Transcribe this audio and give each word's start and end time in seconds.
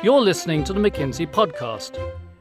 You're 0.00 0.20
listening 0.20 0.62
to 0.64 0.72
the 0.72 0.78
McKinsey 0.78 1.28
podcast, 1.28 2.00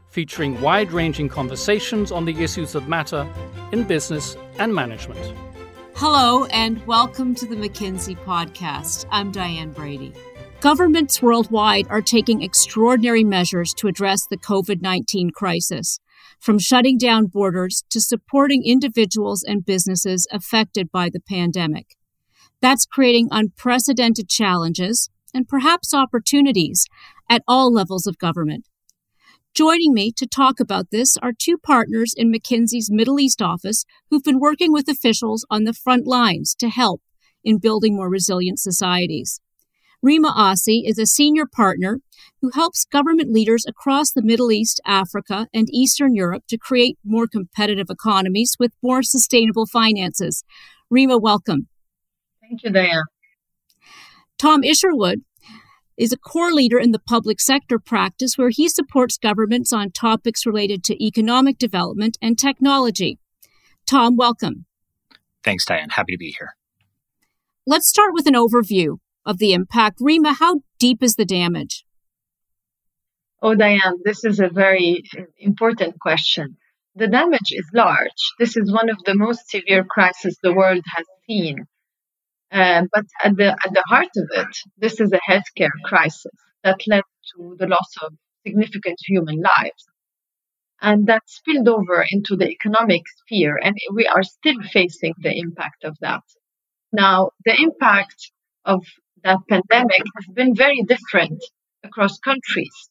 featuring 0.10 0.62
wide 0.62 0.92
ranging 0.92 1.28
conversations 1.28 2.12
on 2.12 2.24
the 2.24 2.44
issues 2.44 2.74
that 2.74 2.88
matter 2.88 3.28
in 3.72 3.84
business 3.84 4.38
and 4.60 4.74
management. 4.76 5.20
Hello, 5.96 6.46
and 6.46 6.86
welcome 6.86 7.34
to 7.34 7.48
the 7.48 7.56
McKinsey 7.56 8.16
podcast. 8.26 9.08
I'm 9.10 9.32
Diane 9.32 9.72
Brady. 9.72 10.14
Governments 10.60 11.20
worldwide 11.20 11.88
are 11.90 12.02
taking 12.02 12.44
extraordinary 12.44 13.24
measures 13.24 13.74
to 13.76 13.88
address 13.88 14.28
the 14.28 14.38
COVID 14.38 14.82
19 14.82 15.32
crisis, 15.32 16.00
from 16.40 16.60
shutting 16.60 17.00
down 17.00 17.26
borders 17.26 17.84
to 17.90 18.00
supporting 18.00 18.64
individuals 18.64 19.44
and 19.44 19.66
businesses 19.66 20.28
affected 20.32 20.92
by 20.92 21.10
the 21.10 21.20
pandemic. 21.20 21.96
That's 22.62 22.86
creating 22.86 23.30
unprecedented 23.32 24.30
challenges 24.30 25.10
and 25.38 25.48
perhaps 25.48 25.94
opportunities 25.94 26.88
at 27.30 27.44
all 27.48 27.72
levels 27.72 28.08
of 28.08 28.18
government. 28.18 28.68
Joining 29.54 29.94
me 29.94 30.12
to 30.18 30.26
talk 30.26 30.60
about 30.60 30.88
this 30.92 31.16
are 31.18 31.32
two 31.32 31.58
partners 31.60 32.14
in 32.18 32.34
McKinsey's 32.34 32.90
Middle 32.92 33.20
East 33.20 33.40
office 33.40 33.86
who've 34.10 34.24
been 34.24 34.40
working 34.40 34.72
with 34.74 34.90
officials 34.90 35.46
on 35.52 35.64
the 35.64 35.74
front 35.74 36.08
lines 36.08 36.56
to 36.56 36.70
help 36.70 37.02
in 37.44 37.60
building 37.60 37.96
more 37.96 38.10
resilient 38.10 38.60
societies. 38.60 39.40
Rima 40.02 40.34
Assi 40.36 40.82
is 40.86 40.98
a 40.98 41.06
senior 41.06 41.46
partner 41.46 42.00
who 42.42 42.52
helps 42.54 42.86
government 42.86 43.32
leaders 43.32 43.64
across 43.68 44.12
the 44.12 44.24
Middle 44.24 44.52
East, 44.52 44.82
Africa, 44.86 45.48
and 45.54 45.68
Eastern 45.72 46.16
Europe 46.16 46.44
to 46.50 46.58
create 46.58 46.98
more 47.06 47.28
competitive 47.28 47.88
economies 47.90 48.56
with 48.60 48.74
more 48.82 49.04
sustainable 49.04 49.68
finances. 49.68 50.44
Rima, 50.90 51.18
welcome. 51.18 51.68
Thank 52.42 52.64
you, 52.64 52.72
Diane. 52.72 53.04
Tom 54.38 54.64
Isherwood 54.64 55.22
is 55.98 56.14
a 56.14 56.18
core 56.18 56.52
leader 56.52 56.80
in 56.80 56.92
the 56.92 57.00
public 57.00 57.42
sector 57.42 57.80
practice 57.80 58.38
where 58.38 58.50
he 58.50 58.70
supports 58.70 59.18
governments 59.18 59.74
on 59.74 59.92
topics 59.92 60.46
related 60.46 60.84
to 60.84 61.04
economic 61.04 61.58
development 61.58 62.18
and 62.22 62.38
technology. 62.38 63.20
Tom, 63.86 64.16
welcome. 64.16 64.66
Thanks, 65.44 65.66
Diane. 65.66 65.90
Happy 65.90 66.14
to 66.14 66.18
be 66.18 66.36
here. 66.38 66.56
Let's 67.66 67.90
start 67.90 68.12
with 68.14 68.28
an 68.28 68.34
overview 68.34 68.98
of 69.26 69.40
the 69.40 69.54
impact. 69.54 69.98
Rima, 70.00 70.34
how 70.34 70.62
deep 70.80 71.02
is 71.02 71.16
the 71.16 71.26
damage? 71.26 71.86
Oh, 73.42 73.56
Diane, 73.56 74.00
this 74.04 74.24
is 74.24 74.40
a 74.40 74.50
very 74.50 75.04
important 75.38 76.00
question. 76.00 76.58
The 76.96 77.08
damage 77.08 77.52
is 77.52 77.66
large. 77.74 78.10
This 78.40 78.58
is 78.58 78.72
one 78.72 78.90
of 78.90 78.98
the 79.06 79.16
most 79.16 79.50
severe 79.50 79.84
crises 79.84 80.38
the 80.42 80.54
world 80.54 80.84
has 80.96 81.06
seen. 81.28 81.68
Uh, 82.52 82.84
but 82.94 83.06
at 83.24 83.36
the 83.36 83.50
at 83.52 83.74
the 83.74 83.84
heart 83.88 84.14
of 84.16 84.28
it, 84.32 84.58
this 84.78 85.00
is 85.02 85.12
a 85.12 85.20
healthcare 85.30 85.76
crisis 85.84 86.32
that 86.64 86.80
led 86.88 87.04
to 87.36 87.56
the 87.60 87.68
loss 87.68 87.92
of 88.04 88.14
significant 88.46 88.98
human 89.06 89.42
lives, 89.42 89.84
and 90.82 91.08
that 91.08 91.24
spilled 91.26 91.68
over 91.68 92.06
into 92.10 92.36
the 92.38 92.50
economic 92.50 93.02
sphere, 93.18 93.60
and 93.62 93.76
we 93.94 94.08
are 94.08 94.24
still 94.24 94.62
facing 94.72 95.14
the 95.20 95.38
impact 95.38 95.84
of 95.84 95.98
that. 96.00 96.24
Now, 96.94 97.32
the 97.44 97.56
impact 97.62 98.32
of 98.64 98.82
that 99.24 99.40
pandemic 99.50 100.04
has 100.16 100.34
been 100.34 100.56
very 100.56 100.84
different 100.84 101.44
across 101.84 102.18
countries. 102.20 102.90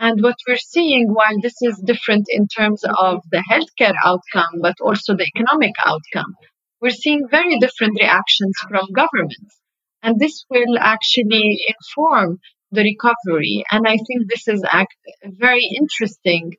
And 0.00 0.22
what 0.22 0.36
we're 0.46 0.56
seeing, 0.56 1.12
while 1.12 1.40
this 1.42 1.60
is 1.60 1.82
different 1.84 2.26
in 2.28 2.46
terms 2.46 2.84
of 2.84 3.22
the 3.30 3.42
healthcare 3.50 3.94
outcome, 4.04 4.60
but 4.60 4.76
also 4.80 5.16
the 5.16 5.26
economic 5.36 5.74
outcome, 5.84 6.34
we're 6.80 6.90
seeing 6.90 7.22
very 7.30 7.58
different 7.58 7.98
reactions 8.00 8.54
from 8.68 8.86
governments. 8.94 9.60
And 10.02 10.18
this 10.18 10.44
will 10.48 10.78
actually 10.78 11.60
inform 11.68 12.38
the 12.70 12.82
recovery. 12.82 13.64
And 13.70 13.86
I 13.86 13.96
think 13.96 14.28
this 14.28 14.46
is 14.46 14.62
a 14.62 14.86
very 15.24 15.68
interesting 15.76 16.52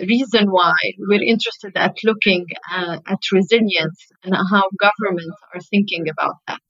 reason 0.00 0.50
why 0.50 0.74
we're 0.98 1.22
interested 1.22 1.72
at 1.76 1.96
looking 2.04 2.46
uh, 2.72 2.98
at 3.06 3.18
resilience 3.32 4.06
and 4.22 4.34
how 4.34 4.64
governments 4.78 5.36
are 5.54 5.60
thinking 5.60 6.08
about 6.08 6.36
that. 6.46 6.60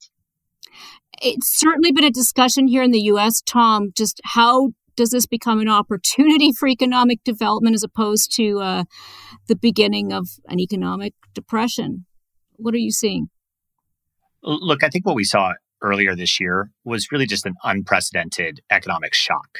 It's 1.21 1.59
certainly 1.59 1.91
been 1.91 2.05
a 2.05 2.11
discussion 2.11 2.67
here 2.67 2.81
in 2.81 2.91
the 2.91 3.01
US, 3.13 3.41
Tom, 3.41 3.91
just 3.95 4.21
how 4.23 4.69
does 4.95 5.09
this 5.09 5.25
become 5.25 5.59
an 5.59 5.69
opportunity 5.69 6.51
for 6.51 6.67
economic 6.67 7.23
development 7.23 7.75
as 7.75 7.83
opposed 7.83 8.35
to 8.35 8.59
uh, 8.59 8.83
the 9.47 9.55
beginning 9.55 10.11
of 10.11 10.27
an 10.47 10.59
economic 10.59 11.13
depression? 11.33 12.05
What 12.59 12.73
are 12.73 12.79
you 12.79 12.91
seeing? 12.91 13.29
Look, 14.43 14.83
I 14.83 14.89
think 14.89 15.05
what 15.05 15.15
we 15.15 15.23
saw 15.23 15.53
earlier 15.81 16.15
this 16.15 16.39
year 16.39 16.71
was 16.83 17.11
really 17.11 17.25
just 17.25 17.45
an 17.45 17.55
unprecedented 17.63 18.61
economic 18.69 19.13
shock. 19.13 19.59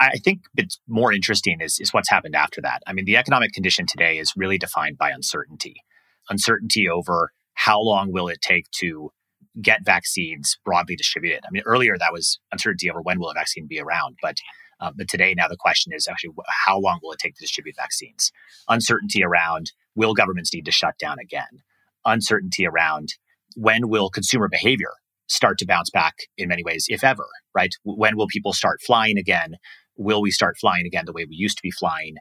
I 0.00 0.16
think 0.16 0.40
it's 0.56 0.80
more 0.88 1.12
interesting 1.12 1.60
is, 1.60 1.78
is 1.78 1.92
what's 1.92 2.08
happened 2.08 2.34
after 2.34 2.60
that. 2.62 2.82
I 2.86 2.94
mean, 2.94 3.04
the 3.04 3.18
economic 3.18 3.52
condition 3.52 3.86
today 3.86 4.18
is 4.18 4.32
really 4.34 4.56
defined 4.56 4.96
by 4.96 5.10
uncertainty. 5.10 5.82
Uncertainty 6.30 6.88
over 6.88 7.32
how 7.54 7.80
long 7.80 8.10
will 8.10 8.28
it 8.28 8.40
take 8.40 8.70
to 8.78 9.12
get 9.60 9.84
vaccines 9.84 10.58
broadly 10.64 10.96
distributed. 10.96 11.40
I 11.44 11.50
mean, 11.50 11.62
earlier 11.66 11.98
that 11.98 12.12
was 12.12 12.40
uncertainty 12.50 12.90
over 12.90 13.02
when 13.02 13.20
will 13.20 13.30
a 13.30 13.34
vaccine 13.34 13.66
be 13.66 13.80
around, 13.80 14.16
but 14.22 14.38
uh, 14.80 14.90
but 14.96 15.08
today 15.08 15.34
now 15.36 15.46
the 15.46 15.58
question 15.58 15.92
is 15.92 16.08
actually 16.08 16.32
how 16.64 16.78
long 16.78 17.00
will 17.02 17.12
it 17.12 17.18
take 17.18 17.34
to 17.34 17.40
distribute 17.40 17.76
vaccines? 17.76 18.32
Uncertainty 18.68 19.22
around 19.22 19.72
will 19.94 20.14
governments 20.14 20.54
need 20.54 20.64
to 20.64 20.72
shut 20.72 20.98
down 20.98 21.18
again? 21.18 21.62
Uncertainty 22.04 22.66
around 22.66 23.14
when 23.56 23.88
will 23.88 24.10
consumer 24.10 24.48
behavior 24.48 24.92
start 25.28 25.58
to 25.58 25.66
bounce 25.66 25.90
back 25.90 26.14
in 26.36 26.48
many 26.48 26.64
ways, 26.64 26.86
if 26.88 27.04
ever, 27.04 27.26
right? 27.54 27.70
When 27.84 28.16
will 28.16 28.26
people 28.26 28.52
start 28.52 28.80
flying 28.84 29.16
again? 29.16 29.54
Will 29.96 30.22
we 30.22 30.30
start 30.30 30.56
flying 30.58 30.86
again 30.86 31.04
the 31.06 31.12
way 31.12 31.24
we 31.24 31.36
used 31.36 31.56
to 31.56 31.62
be 31.62 31.70
flying? 31.70 32.16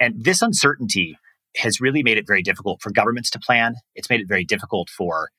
And 0.00 0.24
this 0.24 0.42
uncertainty 0.42 1.18
has 1.56 1.80
really 1.80 2.02
made 2.02 2.18
it 2.18 2.26
very 2.26 2.42
difficult 2.42 2.80
for 2.80 2.90
governments 2.90 3.30
to 3.30 3.38
plan. 3.38 3.74
It's 3.94 4.08
made 4.08 4.20
it 4.20 4.28
very 4.28 4.44
difficult 4.44 4.88
for 4.90 5.30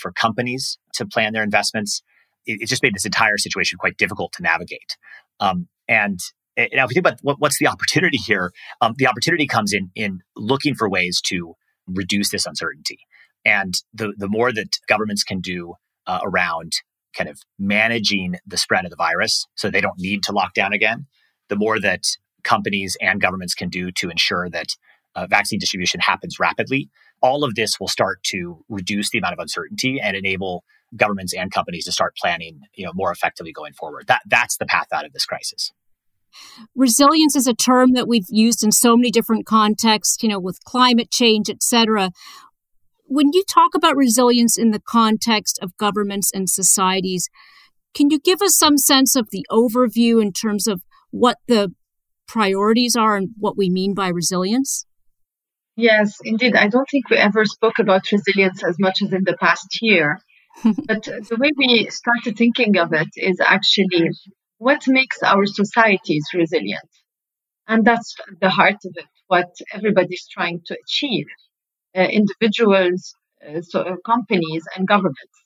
for 0.00 0.10
companies 0.12 0.78
to 0.94 1.06
plan 1.06 1.32
their 1.32 1.42
investments. 1.42 2.02
It, 2.46 2.62
it 2.62 2.66
just 2.66 2.82
made 2.82 2.94
this 2.94 3.04
entire 3.04 3.36
situation 3.38 3.78
quite 3.78 3.96
difficult 3.98 4.32
to 4.34 4.42
navigate. 4.42 4.96
Um, 5.38 5.68
and 5.88 6.18
now, 6.56 6.84
if 6.84 6.90
you 6.90 6.94
think 6.94 7.06
about 7.06 7.18
what, 7.22 7.40
what's 7.40 7.58
the 7.58 7.66
opportunity 7.66 8.18
here, 8.18 8.52
um, 8.80 8.94
the 8.98 9.06
opportunity 9.06 9.46
comes 9.46 9.72
in 9.72 9.90
in 9.94 10.20
looking 10.36 10.74
for 10.74 10.88
ways 10.88 11.20
to 11.26 11.54
reduce 11.86 12.30
this 12.30 12.46
uncertainty. 12.46 12.98
And 13.44 13.74
the, 13.92 14.12
the 14.16 14.28
more 14.28 14.52
that 14.52 14.78
governments 14.88 15.24
can 15.24 15.40
do 15.40 15.74
uh, 16.06 16.20
around 16.22 16.72
kind 17.16 17.28
of 17.28 17.38
managing 17.58 18.36
the 18.46 18.56
spread 18.56 18.84
of 18.84 18.90
the 18.90 18.96
virus 18.96 19.46
so 19.54 19.70
they 19.70 19.80
don't 19.80 19.98
need 19.98 20.22
to 20.24 20.32
lock 20.32 20.54
down 20.54 20.72
again, 20.72 21.06
the 21.48 21.56
more 21.56 21.78
that 21.78 22.04
companies 22.44 22.96
and 23.00 23.20
governments 23.20 23.54
can 23.54 23.68
do 23.68 23.90
to 23.92 24.10
ensure 24.10 24.48
that 24.50 24.68
uh, 25.14 25.26
vaccine 25.26 25.58
distribution 25.58 26.00
happens 26.00 26.38
rapidly, 26.40 26.88
all 27.20 27.44
of 27.44 27.54
this 27.54 27.78
will 27.78 27.88
start 27.88 28.22
to 28.24 28.64
reduce 28.68 29.10
the 29.10 29.18
amount 29.18 29.34
of 29.34 29.38
uncertainty 29.38 30.00
and 30.00 30.16
enable 30.16 30.64
governments 30.96 31.32
and 31.32 31.50
companies 31.52 31.84
to 31.84 31.92
start 31.92 32.14
planning 32.16 32.60
you 32.74 32.84
know 32.84 32.92
more 32.94 33.12
effectively 33.12 33.52
going 33.52 33.72
forward. 33.72 34.06
That 34.08 34.22
that's 34.26 34.56
the 34.56 34.66
path 34.66 34.86
out 34.92 35.04
of 35.04 35.12
this 35.12 35.24
crisis. 35.24 35.70
Resilience 36.74 37.36
is 37.36 37.46
a 37.46 37.54
term 37.54 37.92
that 37.92 38.08
we've 38.08 38.26
used 38.30 38.64
in 38.64 38.72
so 38.72 38.96
many 38.96 39.10
different 39.10 39.46
contexts 39.46 40.22
you 40.22 40.28
know 40.28 40.40
with 40.40 40.64
climate 40.64 41.10
change 41.10 41.48
et 41.48 41.62
cetera 41.62 42.10
when 43.12 43.30
you 43.34 43.44
talk 43.46 43.74
about 43.74 43.94
resilience 43.94 44.56
in 44.56 44.70
the 44.70 44.80
context 44.80 45.58
of 45.60 45.76
governments 45.76 46.30
and 46.32 46.48
societies, 46.48 47.28
can 47.94 48.10
you 48.10 48.18
give 48.18 48.40
us 48.40 48.56
some 48.56 48.78
sense 48.78 49.14
of 49.14 49.28
the 49.30 49.44
overview 49.50 50.22
in 50.22 50.32
terms 50.32 50.66
of 50.66 50.82
what 51.10 51.36
the 51.46 51.74
priorities 52.26 52.96
are 52.96 53.16
and 53.16 53.28
what 53.38 53.54
we 53.54 53.68
mean 53.68 53.92
by 53.92 54.08
resilience? 54.08 54.86
Yes, 55.76 56.16
indeed. 56.24 56.56
I 56.56 56.68
don't 56.68 56.88
think 56.90 57.10
we 57.10 57.18
ever 57.18 57.44
spoke 57.44 57.78
about 57.78 58.10
resilience 58.10 58.64
as 58.64 58.76
much 58.78 59.02
as 59.02 59.12
in 59.12 59.24
the 59.24 59.36
past 59.36 59.82
year. 59.82 60.18
but 60.64 61.02
the 61.04 61.36
way 61.38 61.50
we 61.56 61.90
started 61.90 62.38
thinking 62.38 62.78
of 62.78 62.94
it 62.94 63.08
is 63.16 63.40
actually 63.40 64.10
what 64.56 64.88
makes 64.88 65.22
our 65.22 65.44
societies 65.44 66.24
resilient? 66.32 66.88
And 67.68 67.84
that's 67.84 68.14
the 68.40 68.50
heart 68.50 68.76
of 68.86 68.92
it, 68.96 69.06
what 69.26 69.50
everybody's 69.74 70.26
trying 70.28 70.62
to 70.66 70.78
achieve. 70.86 71.26
Uh, 71.94 72.02
individuals, 72.20 73.14
uh, 73.46 73.60
so, 73.62 73.80
uh, 73.82 73.96
companies, 74.06 74.64
and 74.76 74.88
governments. 74.88 75.36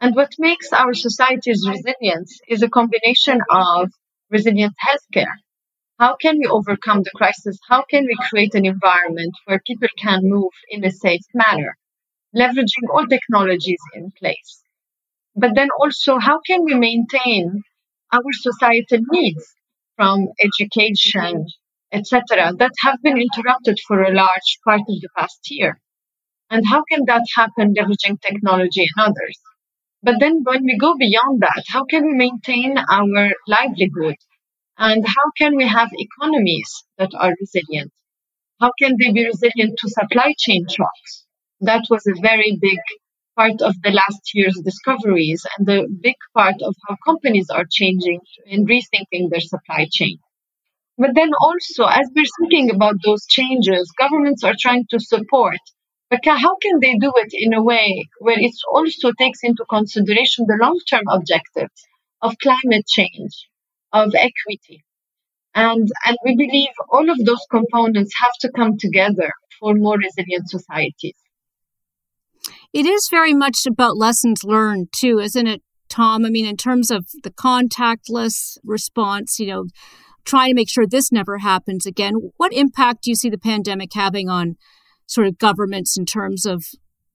And 0.00 0.14
what 0.16 0.32
makes 0.38 0.72
our 0.72 0.94
societies 0.94 1.66
resilient 1.68 2.28
is 2.48 2.62
a 2.62 2.68
combination 2.68 3.40
of 3.50 3.90
resilient 4.30 4.74
healthcare. 4.86 5.34
How 5.98 6.16
can 6.16 6.38
we 6.38 6.46
overcome 6.46 7.02
the 7.02 7.12
crisis? 7.16 7.58
How 7.68 7.82
can 7.84 8.04
we 8.06 8.16
create 8.28 8.54
an 8.54 8.66
environment 8.66 9.34
where 9.46 9.62
people 9.66 9.88
can 9.98 10.20
move 10.24 10.52
in 10.70 10.84
a 10.84 10.90
safe 10.92 11.26
manner, 11.34 11.76
leveraging 12.36 12.88
all 12.92 13.06
technologies 13.06 13.82
in 13.94 14.12
place? 14.18 14.62
But 15.36 15.54
then 15.54 15.68
also, 15.80 16.18
how 16.18 16.40
can 16.46 16.64
we 16.64 16.74
maintain 16.74 17.62
our 18.12 18.32
societal 18.32 19.00
needs 19.10 19.44
from 19.96 20.28
education, 20.42 21.46
etc., 21.92 22.52
that 22.58 22.72
have 22.84 23.02
been 23.02 23.18
interrupted 23.18 23.78
for 23.86 24.02
a 24.02 24.12
large 24.12 24.58
part 24.64 24.80
of 24.80 24.86
the 25.00 25.08
past 25.16 25.40
year. 25.50 25.80
And 26.50 26.64
how 26.66 26.84
can 26.90 27.04
that 27.06 27.24
happen 27.36 27.74
leveraging 27.74 28.20
technology 28.20 28.86
and 28.96 29.06
others? 29.06 29.38
But 30.02 30.16
then 30.20 30.42
when 30.42 30.64
we 30.64 30.76
go 30.78 30.96
beyond 30.96 31.42
that, 31.42 31.64
how 31.68 31.84
can 31.84 32.04
we 32.04 32.14
maintain 32.14 32.76
our 32.78 33.30
livelihood? 33.46 34.16
And 34.76 35.06
how 35.06 35.30
can 35.38 35.56
we 35.56 35.66
have 35.68 35.90
economies 35.92 36.84
that 36.98 37.12
are 37.14 37.34
resilient? 37.40 37.92
How 38.60 38.72
can 38.80 38.96
they 38.98 39.12
be 39.12 39.26
resilient 39.26 39.78
to 39.78 39.88
supply 39.88 40.34
chain 40.38 40.66
shocks? 40.68 41.26
That 41.60 41.84
was 41.90 42.06
a 42.06 42.20
very 42.20 42.58
big 42.60 42.78
part 43.36 43.62
of 43.62 43.74
the 43.82 43.90
last 43.90 44.30
year's 44.34 44.60
discoveries 44.64 45.44
and 45.56 45.66
the 45.66 45.88
big 46.00 46.16
part 46.34 46.56
of 46.62 46.74
how 46.86 46.96
companies 47.04 47.48
are 47.50 47.64
changing 47.70 48.20
and 48.46 48.68
rethinking 48.68 49.30
their 49.30 49.40
supply 49.40 49.86
chain. 49.90 50.18
But 51.02 51.16
then 51.16 51.30
also, 51.40 51.86
as 51.86 52.08
we're 52.14 52.24
thinking 52.38 52.70
about 52.72 52.94
those 53.04 53.26
changes, 53.26 53.90
governments 53.98 54.44
are 54.44 54.54
trying 54.56 54.84
to 54.90 55.00
support. 55.00 55.58
But 56.10 56.20
how 56.24 56.54
can 56.62 56.78
they 56.80 56.94
do 56.94 57.12
it 57.16 57.30
in 57.32 57.54
a 57.54 57.60
way 57.60 58.06
where 58.20 58.38
it 58.38 58.54
also 58.72 59.10
takes 59.18 59.40
into 59.42 59.64
consideration 59.68 60.44
the 60.46 60.60
long 60.62 60.78
term 60.88 61.02
objectives 61.10 61.88
of 62.20 62.36
climate 62.40 62.86
change, 62.86 63.48
of 63.92 64.14
equity? 64.14 64.84
And, 65.56 65.88
and 66.06 66.16
we 66.24 66.36
believe 66.36 66.70
all 66.88 67.10
of 67.10 67.18
those 67.24 67.44
components 67.50 68.14
have 68.20 68.34
to 68.42 68.52
come 68.52 68.78
together 68.78 69.32
for 69.58 69.74
more 69.74 69.98
resilient 69.98 70.48
societies. 70.48 71.16
It 72.72 72.86
is 72.86 73.08
very 73.10 73.34
much 73.34 73.66
about 73.66 73.96
lessons 73.96 74.44
learned, 74.44 74.92
too, 74.92 75.18
isn't 75.18 75.48
it, 75.48 75.62
Tom? 75.88 76.24
I 76.24 76.30
mean, 76.30 76.46
in 76.46 76.56
terms 76.56 76.92
of 76.92 77.06
the 77.24 77.32
contactless 77.32 78.56
response, 78.62 79.40
you 79.40 79.48
know, 79.48 79.64
trying 80.24 80.50
to 80.50 80.54
make 80.54 80.70
sure 80.70 80.86
this 80.86 81.12
never 81.12 81.38
happens 81.38 81.86
again. 81.86 82.14
What 82.36 82.52
impact 82.52 83.02
do 83.02 83.10
you 83.10 83.16
see 83.16 83.30
the 83.30 83.38
pandemic 83.38 83.92
having 83.94 84.28
on 84.28 84.56
sort 85.06 85.26
of 85.26 85.38
governments 85.38 85.96
in 85.98 86.06
terms 86.06 86.46
of 86.46 86.64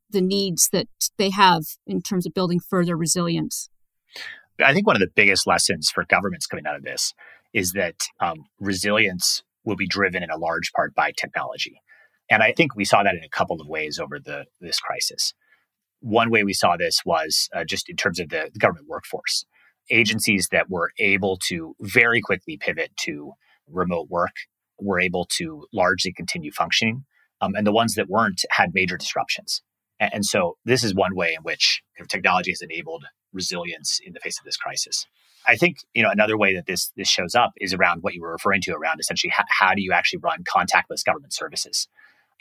the 0.10 0.22
needs 0.22 0.70
that 0.72 0.88
they 1.18 1.30
have 1.30 1.64
in 1.86 2.02
terms 2.02 2.26
of 2.26 2.34
building 2.34 2.60
further 2.60 2.96
resilience? 2.96 3.70
I 4.64 4.74
think 4.74 4.88
one 4.88 4.96
of 4.96 5.02
the 5.02 5.12
biggest 5.14 5.46
lessons 5.46 5.90
for 5.90 6.06
governments 6.06 6.48
coming 6.48 6.66
out 6.66 6.76
of 6.76 6.84
this 6.84 7.14
is 7.54 7.74
that 7.74 8.08
um, 8.20 8.46
resilience 8.60 9.44
will 9.64 9.76
be 9.76 9.88
driven 9.88 10.24
in 10.24 10.30
a 10.30 10.38
large 10.38 10.72
part 10.74 10.96
by 10.96 11.12
technology. 11.12 11.82
And 12.30 12.44
I 12.44 12.54
think 12.54 12.76
we 12.76 12.86
saw 12.86 13.04
that 13.04 13.16
in 13.16 13.24
a 13.24 13.30
couple 13.30 13.62
of 13.62 13.68
ways 13.68 14.00
over 14.00 14.20
the 14.20 14.46
this 14.60 14.80
crisis. 14.80 15.34
One 16.00 16.30
way 16.30 16.44
we 16.44 16.54
saw 16.54 16.78
this 16.78 17.02
was 17.06 17.50
uh, 17.54 17.64
just 17.64 17.90
in 17.90 17.96
terms 17.96 18.20
of 18.20 18.30
the, 18.30 18.50
the 18.54 18.60
government 18.60 18.88
workforce. 18.88 19.46
Agencies 19.90 20.50
that 20.52 20.70
were 20.70 20.92
able 21.00 21.38
to 21.48 21.76
very 21.80 22.22
quickly 22.22 22.58
pivot 22.58 22.92
to 23.02 23.34
remote 23.70 24.10
work 24.10 24.36
were 24.80 25.00
able 25.00 25.26
to 25.38 25.66
largely 25.74 26.14
continue 26.14 26.52
functioning. 26.52 27.06
Um, 27.42 27.54
and 27.56 27.68
the 27.68 27.72
ones 27.72 27.96
that 27.96 28.10
weren't 28.10 28.44
had 28.50 28.74
major 28.74 28.98
disruptions. 28.98 29.62
And, 30.00 30.16
and 30.16 30.26
so 30.26 30.58
this 30.66 30.84
is 30.84 30.96
one 30.96 31.16
way 31.16 31.36
in 31.36 31.44
which 31.44 31.82
technology 32.10 32.52
has 32.52 32.62
enabled 32.62 33.06
resilience 33.34 34.00
in 34.04 34.14
the 34.14 34.20
face 34.20 34.40
of 34.40 34.46
this 34.46 34.58
crisis. 34.58 35.06
I 35.48 35.56
think 35.56 35.78
you 35.94 36.04
know 36.04 36.10
another 36.10 36.38
way 36.38 36.56
that 36.56 36.66
this 36.66 36.92
this 36.98 37.08
shows 37.08 37.34
up 37.34 37.54
is 37.58 37.74
around 37.74 38.04
what 38.04 38.14
you 38.14 38.22
were 38.22 38.32
referring 38.32 38.62
to 38.64 38.74
around 38.74 39.00
essentially 39.00 39.32
how, 39.34 39.46
how 39.50 39.74
do 39.74 39.82
you 39.82 39.94
actually 39.94 40.20
run 40.20 40.44
contactless 40.44 41.06
government 41.06 41.34
services, 41.34 41.88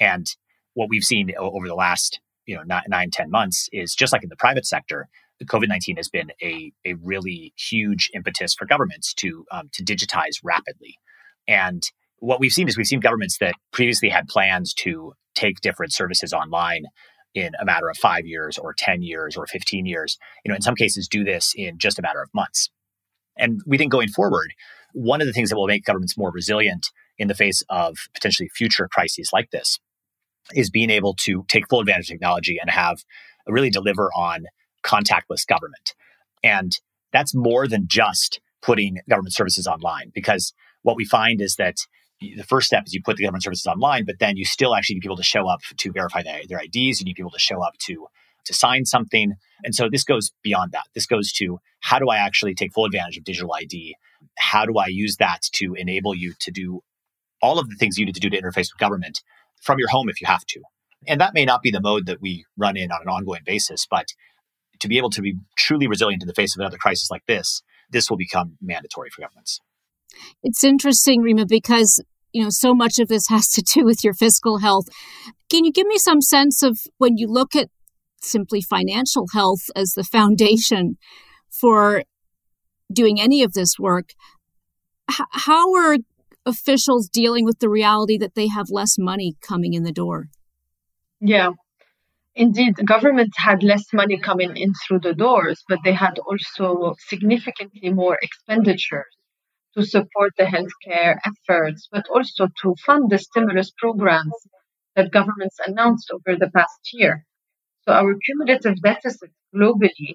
and 0.00 0.26
what 0.75 0.88
we've 0.90 1.04
seen 1.04 1.32
over 1.38 1.69
the 1.69 1.75
last 1.75 2.20
you 2.46 2.56
know 2.56 2.62
nine, 2.64 2.82
nine 2.88 3.10
ten 3.10 3.31
months 3.31 3.69
is 3.72 3.94
just 3.94 4.12
like 4.12 4.25
in 4.25 4.28
the 4.28 4.37
private 4.37 4.66
sector, 4.66 5.08
COVID 5.44 5.68
nineteen 5.68 5.96
has 5.96 6.08
been 6.08 6.30
a 6.42 6.72
a 6.84 6.94
really 6.94 7.52
huge 7.56 8.10
impetus 8.14 8.54
for 8.54 8.66
governments 8.66 9.12
to 9.14 9.44
um, 9.50 9.68
to 9.72 9.84
digitize 9.84 10.40
rapidly, 10.42 10.98
and 11.46 11.82
what 12.18 12.40
we've 12.40 12.52
seen 12.52 12.68
is 12.68 12.76
we've 12.76 12.86
seen 12.86 13.00
governments 13.00 13.38
that 13.38 13.54
previously 13.72 14.08
had 14.08 14.26
plans 14.28 14.72
to 14.72 15.12
take 15.34 15.60
different 15.60 15.92
services 15.92 16.32
online 16.32 16.84
in 17.34 17.52
a 17.60 17.64
matter 17.64 17.88
of 17.90 17.96
five 17.98 18.26
years 18.26 18.56
or 18.56 18.72
10 18.72 19.02
years 19.02 19.36
or 19.36 19.46
15 19.46 19.84
years, 19.84 20.16
you 20.42 20.48
know, 20.48 20.56
in 20.56 20.62
some 20.62 20.74
cases 20.74 21.06
do 21.06 21.22
this 21.22 21.52
in 21.54 21.76
just 21.78 21.98
a 21.98 22.02
matter 22.02 22.22
of 22.22 22.30
months. 22.34 22.70
And 23.36 23.60
we 23.66 23.76
think 23.76 23.92
going 23.92 24.08
forward, 24.08 24.54
one 24.94 25.20
of 25.20 25.26
the 25.26 25.34
things 25.34 25.50
that 25.50 25.56
will 25.56 25.66
make 25.66 25.84
governments 25.84 26.16
more 26.16 26.30
resilient 26.30 26.86
in 27.18 27.28
the 27.28 27.34
face 27.34 27.62
of 27.68 27.98
potentially 28.14 28.48
future 28.48 28.88
crises 28.90 29.28
like 29.32 29.50
this 29.50 29.78
is 30.54 30.70
being 30.70 30.88
able 30.88 31.12
to 31.12 31.44
take 31.48 31.68
full 31.68 31.80
advantage 31.80 32.08
of 32.08 32.14
technology 32.14 32.56
and 32.58 32.70
have 32.70 32.98
really 33.46 33.70
deliver 33.70 34.10
on 34.16 34.46
contactless 34.86 35.46
government. 35.46 35.94
And 36.42 36.78
that's 37.12 37.34
more 37.34 37.66
than 37.66 37.86
just 37.88 38.40
putting 38.62 38.98
government 39.08 39.34
services 39.34 39.66
online 39.66 40.12
because 40.14 40.52
what 40.82 40.96
we 40.96 41.04
find 41.04 41.40
is 41.40 41.56
that 41.56 41.76
the 42.20 42.44
first 42.44 42.66
step 42.66 42.84
is 42.86 42.94
you 42.94 43.02
put 43.02 43.16
the 43.16 43.24
government 43.24 43.42
services 43.42 43.66
online, 43.66 44.04
but 44.04 44.18
then 44.18 44.36
you 44.36 44.44
still 44.44 44.74
actually 44.74 44.94
need 44.94 45.02
people 45.02 45.16
to 45.16 45.22
show 45.22 45.48
up 45.48 45.60
to 45.76 45.92
verify 45.92 46.22
their, 46.22 46.40
their 46.48 46.60
IDs. 46.60 47.00
You 47.00 47.04
need 47.04 47.16
people 47.16 47.30
to 47.30 47.38
show 47.38 47.62
up 47.62 47.76
to 47.86 48.06
to 48.44 48.54
sign 48.54 48.84
something. 48.84 49.34
And 49.64 49.74
so 49.74 49.88
this 49.90 50.04
goes 50.04 50.30
beyond 50.44 50.70
that. 50.70 50.84
This 50.94 51.06
goes 51.06 51.32
to 51.32 51.58
how 51.80 51.98
do 51.98 52.08
I 52.08 52.18
actually 52.18 52.54
take 52.54 52.72
full 52.72 52.84
advantage 52.84 53.16
of 53.16 53.24
digital 53.24 53.52
ID? 53.52 53.96
How 54.38 54.64
do 54.64 54.78
I 54.78 54.86
use 54.86 55.16
that 55.16 55.42
to 55.54 55.74
enable 55.74 56.14
you 56.14 56.32
to 56.38 56.52
do 56.52 56.80
all 57.42 57.58
of 57.58 57.68
the 57.68 57.76
things 57.76 57.98
you 57.98 58.06
need 58.06 58.14
to 58.14 58.20
do 58.20 58.30
to 58.30 58.40
interface 58.40 58.72
with 58.72 58.78
government 58.78 59.22
from 59.60 59.78
your 59.78 59.88
home 59.88 60.08
if 60.08 60.20
you 60.20 60.26
have 60.26 60.44
to. 60.46 60.62
And 61.06 61.20
that 61.20 61.34
may 61.34 61.44
not 61.44 61.62
be 61.62 61.70
the 61.70 61.80
mode 61.80 62.06
that 62.06 62.20
we 62.20 62.44
run 62.56 62.76
in 62.76 62.90
on 62.90 63.02
an 63.02 63.08
ongoing 63.08 63.42
basis, 63.44 63.86
but 63.88 64.08
to 64.81 64.88
be 64.88 64.99
able 64.99 65.11
to 65.11 65.23
be 65.23 65.37
truly 65.56 65.87
resilient 65.87 66.23
in 66.23 66.28
the 66.28 66.34
face 66.34 66.55
of 66.55 66.61
another 66.61 66.78
crisis 66.78 67.11
like 67.11 67.25
this, 67.26 67.62
this 67.90 68.11
will 68.11 68.17
become 68.17 68.56
mandatory 68.61 69.11
for 69.11 69.23
governments. 69.23 69.61
It's 70.43 70.64
interesting, 70.64 71.23
Rima, 71.23 71.46
because 71.46 72.02
you 72.32 72.43
know 72.43 72.50
so 72.50 72.75
much 72.75 72.99
of 72.99 73.08
this 73.08 73.28
has 73.31 73.49
to 73.50 73.62
do 73.62 73.84
with 73.84 74.05
your 74.05 74.14
fiscal 74.14 74.58
health. 74.58 74.87
Can 75.50 75.64
you 75.64 75.73
give 75.73 75.87
me 75.87 75.99
some 75.99 76.20
sense 76.20 76.62
of 76.62 76.78
when 76.99 77.17
you 77.17 77.28
look 77.28 77.55
at 77.55 77.69
simply 78.23 78.61
financial 78.61 79.26
health 79.32 79.70
as 79.76 79.93
the 79.93 80.05
foundation 80.05 80.96
for 81.50 82.02
doing 82.93 83.20
any 83.20 83.43
of 83.43 83.52
this 83.52 83.79
work? 83.79 84.11
H- 85.08 85.20
how 85.31 85.75
are 85.75 85.99
officials 86.46 87.08
dealing 87.08 87.44
with 87.44 87.58
the 87.58 87.69
reality 87.69 88.17
that 88.17 88.34
they 88.34 88.46
have 88.46 88.70
less 88.70 88.96
money 88.96 89.37
coming 89.43 89.75
in 89.75 89.82
the 89.82 89.93
door. 89.93 90.29
Yeah. 91.20 91.50
Indeed, 92.36 92.76
the 92.76 92.84
government 92.84 93.32
had 93.36 93.64
less 93.64 93.92
money 93.92 94.16
coming 94.18 94.56
in 94.56 94.72
through 94.74 95.00
the 95.00 95.14
doors, 95.14 95.64
but 95.68 95.80
they 95.82 95.94
had 95.94 96.20
also 96.20 96.94
significantly 97.08 97.90
more 97.90 98.18
expenditures 98.22 99.06
to 99.74 99.84
support 99.84 100.34
the 100.38 100.44
healthcare 100.44 101.18
efforts, 101.24 101.88
but 101.90 102.06
also 102.08 102.46
to 102.62 102.74
fund 102.84 103.10
the 103.10 103.18
stimulus 103.18 103.72
programs 103.78 104.34
that 104.94 105.10
governments 105.10 105.58
announced 105.66 106.10
over 106.12 106.38
the 106.38 106.50
past 106.50 106.92
year. 106.92 107.24
So 107.82 107.92
our 107.92 108.14
cumulative 108.24 108.82
deficit 108.82 109.30
globally 109.54 110.14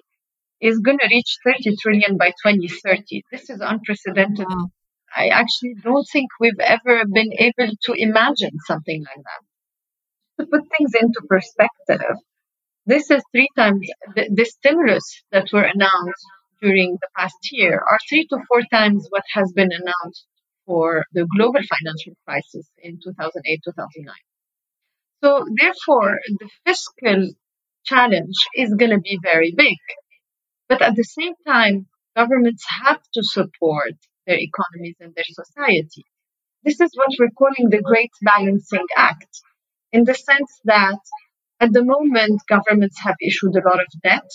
is 0.60 0.78
going 0.78 0.98
to 0.98 1.08
reach 1.10 1.38
30 1.44 1.76
trillion 1.76 2.16
by 2.16 2.30
2030. 2.42 3.24
This 3.32 3.50
is 3.50 3.60
unprecedented 3.60 4.46
wow. 4.48 4.70
I 5.14 5.28
actually 5.28 5.74
don't 5.82 6.06
think 6.12 6.30
we've 6.40 6.60
ever 6.60 7.04
been 7.04 7.32
able 7.38 7.72
to 7.82 7.92
imagine 7.94 8.58
something 8.66 9.04
like 9.04 9.24
that. 9.24 9.51
To 10.42 10.48
put 10.48 10.62
things 10.76 10.90
into 11.00 11.22
perspective, 11.28 12.16
this 12.84 13.12
is 13.12 13.22
three 13.30 13.46
times 13.56 13.86
the, 14.16 14.28
the 14.34 14.44
stimulus 14.44 15.22
that 15.30 15.46
were 15.52 15.62
announced 15.62 16.26
during 16.60 16.98
the 17.00 17.08
past 17.16 17.38
year 17.52 17.74
are 17.78 17.98
three 18.08 18.26
to 18.26 18.38
four 18.48 18.62
times 18.72 19.06
what 19.10 19.22
has 19.34 19.52
been 19.52 19.70
announced 19.70 20.26
for 20.66 21.04
the 21.12 21.28
global 21.36 21.60
financial 21.62 22.14
crisis 22.26 22.68
in 22.78 22.98
2008 23.04 23.60
2009. 23.64 24.14
So, 25.22 25.46
therefore, 25.60 26.18
the 26.40 26.50
fiscal 26.66 27.34
challenge 27.84 28.34
is 28.56 28.74
going 28.74 28.90
to 28.90 28.98
be 28.98 29.20
very 29.22 29.54
big. 29.56 29.78
But 30.68 30.82
at 30.82 30.96
the 30.96 31.04
same 31.04 31.34
time, 31.46 31.86
governments 32.16 32.64
have 32.82 33.00
to 33.14 33.22
support 33.22 33.94
their 34.26 34.38
economies 34.40 34.96
and 34.98 35.14
their 35.14 35.24
society. 35.28 36.04
This 36.64 36.80
is 36.80 36.90
what 36.96 37.14
we're 37.16 37.38
calling 37.38 37.70
the 37.70 37.80
Great 37.80 38.10
Balancing 38.22 38.86
Act, 38.96 39.28
in 39.92 40.04
the 40.04 40.14
sense 40.14 40.60
that 40.64 40.98
at 41.60 41.72
the 41.72 41.84
moment, 41.84 42.42
governments 42.48 42.98
have 43.00 43.16
issued 43.20 43.54
a 43.54 43.68
lot 43.68 43.80
of 43.80 44.00
debt 44.02 44.28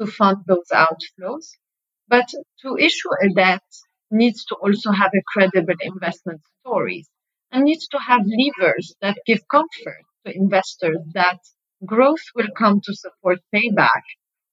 to 0.00 0.06
fund 0.06 0.38
those 0.46 0.68
outflows. 0.72 1.46
But 2.08 2.28
to 2.62 2.76
issue 2.76 3.10
a 3.22 3.28
debt 3.34 3.62
needs 4.10 4.44
to 4.46 4.56
also 4.56 4.90
have 4.90 5.12
a 5.14 5.22
credible 5.32 5.76
investment 5.80 6.40
story 6.60 7.04
and 7.52 7.64
needs 7.64 7.86
to 7.88 7.98
have 7.98 8.22
levers 8.26 8.96
that 9.00 9.18
give 9.26 9.46
comfort 9.48 10.04
to 10.26 10.36
investors 10.36 10.98
that 11.12 11.38
growth 11.84 12.24
will 12.34 12.48
come 12.56 12.80
to 12.80 12.94
support 12.94 13.38
payback. 13.54 14.02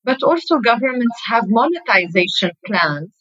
But 0.04 0.22
also 0.24 0.60
governments 0.60 1.20
have 1.28 1.46
monetization 1.48 2.52
plans 2.66 3.14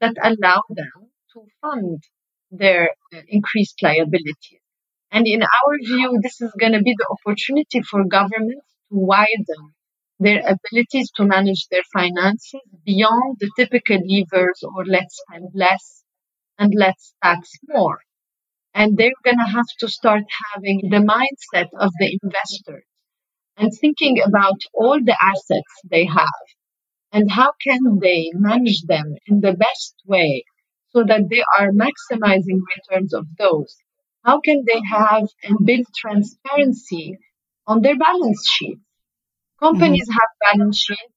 that 0.00 0.16
allow 0.22 0.62
them 0.70 1.10
to 1.34 1.46
fund 1.60 2.02
their 2.50 2.90
increased 3.28 3.82
liabilities. 3.82 4.62
And 5.10 5.26
in 5.26 5.42
our 5.42 5.78
view, 5.84 6.18
this 6.22 6.40
is 6.40 6.52
going 6.58 6.72
to 6.72 6.82
be 6.82 6.94
the 6.96 7.16
opportunity 7.16 7.82
for 7.82 8.04
governments 8.04 8.66
to 8.90 8.98
widen 8.98 9.74
their 10.20 10.40
abilities 10.40 11.10
to 11.16 11.24
manage 11.24 11.66
their 11.70 11.82
finances 11.92 12.60
beyond 12.84 13.36
the 13.40 13.50
typical 13.56 13.98
levers 14.04 14.62
or 14.62 14.84
let's 14.84 15.22
spend 15.22 15.48
less 15.54 16.04
and 16.58 16.72
let's 16.76 17.14
tax 17.22 17.50
more. 17.68 17.98
And 18.74 18.96
they're 18.96 19.22
going 19.24 19.38
to 19.38 19.52
have 19.52 19.66
to 19.80 19.88
start 19.88 20.24
having 20.54 20.80
the 20.90 20.98
mindset 20.98 21.68
of 21.78 21.90
the 21.98 22.18
investors 22.22 22.84
and 23.56 23.70
thinking 23.80 24.20
about 24.24 24.58
all 24.74 25.00
the 25.02 25.16
assets 25.22 25.72
they 25.90 26.04
have 26.04 26.44
and 27.12 27.30
how 27.30 27.52
can 27.62 27.98
they 28.00 28.30
manage 28.34 28.82
them 28.82 29.14
in 29.26 29.40
the 29.40 29.54
best 29.54 29.94
way 30.06 30.44
so 30.90 31.04
that 31.04 31.22
they 31.30 31.42
are 31.58 31.70
maximizing 31.70 32.60
returns 32.76 33.14
of 33.14 33.26
those? 33.38 33.76
How 34.24 34.40
can 34.40 34.64
they 34.66 34.80
have 34.90 35.28
and 35.42 35.64
build 35.64 35.86
transparency 35.96 37.16
on 37.66 37.82
their 37.82 37.96
balance 37.96 38.44
sheets? 38.56 38.80
Companies 39.60 40.08
mm-hmm. 40.08 40.12
have 40.12 40.54
balance 40.54 40.78
sheets, 40.78 41.14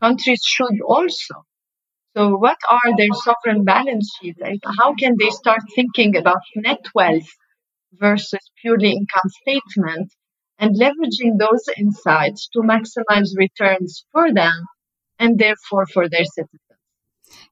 countries 0.00 0.42
should 0.44 0.80
also. 0.86 1.46
So, 2.16 2.36
what 2.36 2.58
are 2.68 2.96
their 2.96 3.12
sovereign 3.12 3.64
balance 3.64 4.12
sheets? 4.20 4.40
How 4.78 4.94
can 4.94 5.16
they 5.18 5.30
start 5.30 5.60
thinking 5.74 6.16
about 6.16 6.42
net 6.56 6.84
wealth 6.94 7.28
versus 7.92 8.40
purely 8.60 8.90
income 8.90 9.30
statement 9.42 10.12
and 10.58 10.76
leveraging 10.76 11.38
those 11.38 11.64
insights 11.78 12.48
to 12.52 12.60
maximize 12.60 13.30
returns 13.36 14.04
for 14.12 14.32
them 14.32 14.66
and 15.18 15.38
therefore 15.38 15.86
for 15.86 16.08
their 16.08 16.24
citizens? 16.24 16.60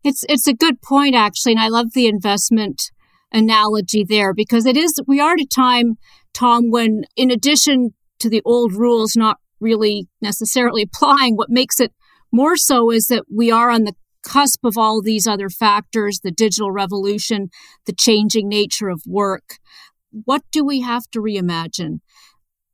It's 0.02 0.24
it's 0.28 0.48
a 0.48 0.54
good 0.54 0.82
point 0.82 1.14
actually, 1.14 1.52
and 1.52 1.60
I 1.60 1.68
love 1.68 1.92
the 1.94 2.08
investment 2.08 2.90
analogy 3.32 4.04
there 4.04 4.32
because 4.32 4.66
it 4.66 4.76
is 4.76 4.94
we 5.06 5.20
are 5.20 5.32
at 5.32 5.40
a 5.40 5.46
time, 5.46 5.96
Tom, 6.32 6.70
when 6.70 7.04
in 7.16 7.30
addition 7.30 7.94
to 8.20 8.28
the 8.28 8.42
old 8.44 8.74
rules 8.74 9.16
not 9.16 9.38
really 9.60 10.08
necessarily 10.20 10.82
applying, 10.94 11.36
what 11.36 11.50
makes 11.50 11.80
it 11.80 11.92
more 12.32 12.56
so 12.56 12.90
is 12.90 13.06
that 13.06 13.24
we 13.34 13.50
are 13.50 13.70
on 13.70 13.84
the 13.84 13.94
cusp 14.22 14.64
of 14.64 14.76
all 14.76 15.00
these 15.00 15.26
other 15.26 15.48
factors 15.48 16.20
the 16.20 16.30
digital 16.30 16.70
revolution, 16.70 17.48
the 17.86 17.92
changing 17.92 18.48
nature 18.48 18.88
of 18.88 19.02
work. 19.06 19.58
What 20.10 20.42
do 20.50 20.64
we 20.64 20.80
have 20.80 21.04
to 21.12 21.20
reimagine, 21.20 22.00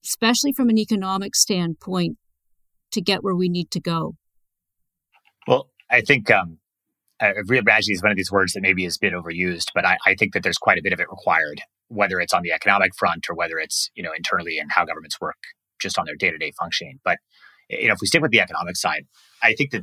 especially 0.04 0.52
from 0.52 0.68
an 0.68 0.78
economic 0.78 1.34
standpoint, 1.34 2.16
to 2.92 3.00
get 3.00 3.22
where 3.22 3.34
we 3.34 3.48
need 3.48 3.70
to 3.72 3.80
go? 3.80 4.16
Well, 5.46 5.68
I 5.90 6.00
think 6.00 6.30
um, 6.30 6.58
uh, 7.20 7.32
reimagining 7.48 7.92
is 7.92 8.02
one 8.02 8.10
of 8.10 8.16
these 8.16 8.32
words 8.32 8.52
that 8.52 8.62
maybe 8.62 8.84
is 8.84 8.96
a 8.96 9.00
bit 9.00 9.12
overused, 9.12 9.68
but 9.74 9.84
I, 9.84 9.96
I 10.06 10.14
think 10.14 10.34
that 10.34 10.42
there's 10.42 10.58
quite 10.58 10.78
a 10.78 10.82
bit 10.82 10.92
of 10.92 11.00
it 11.00 11.08
required, 11.10 11.62
whether 11.88 12.20
it's 12.20 12.34
on 12.34 12.42
the 12.42 12.52
economic 12.52 12.94
front 12.96 13.28
or 13.30 13.34
whether 13.34 13.58
it's 13.58 13.90
you 13.94 14.02
know 14.02 14.12
internally 14.16 14.58
and 14.58 14.70
how 14.72 14.84
governments 14.84 15.20
work 15.20 15.36
just 15.80 15.98
on 15.98 16.06
their 16.06 16.16
day 16.16 16.30
to 16.30 16.38
day 16.38 16.52
functioning. 16.58 16.98
But 17.04 17.18
you 17.68 17.88
know, 17.88 17.94
if 17.94 18.00
we 18.00 18.06
stick 18.06 18.22
with 18.22 18.30
the 18.30 18.40
economic 18.40 18.76
side, 18.76 19.06
I 19.42 19.54
think 19.54 19.70
that 19.70 19.82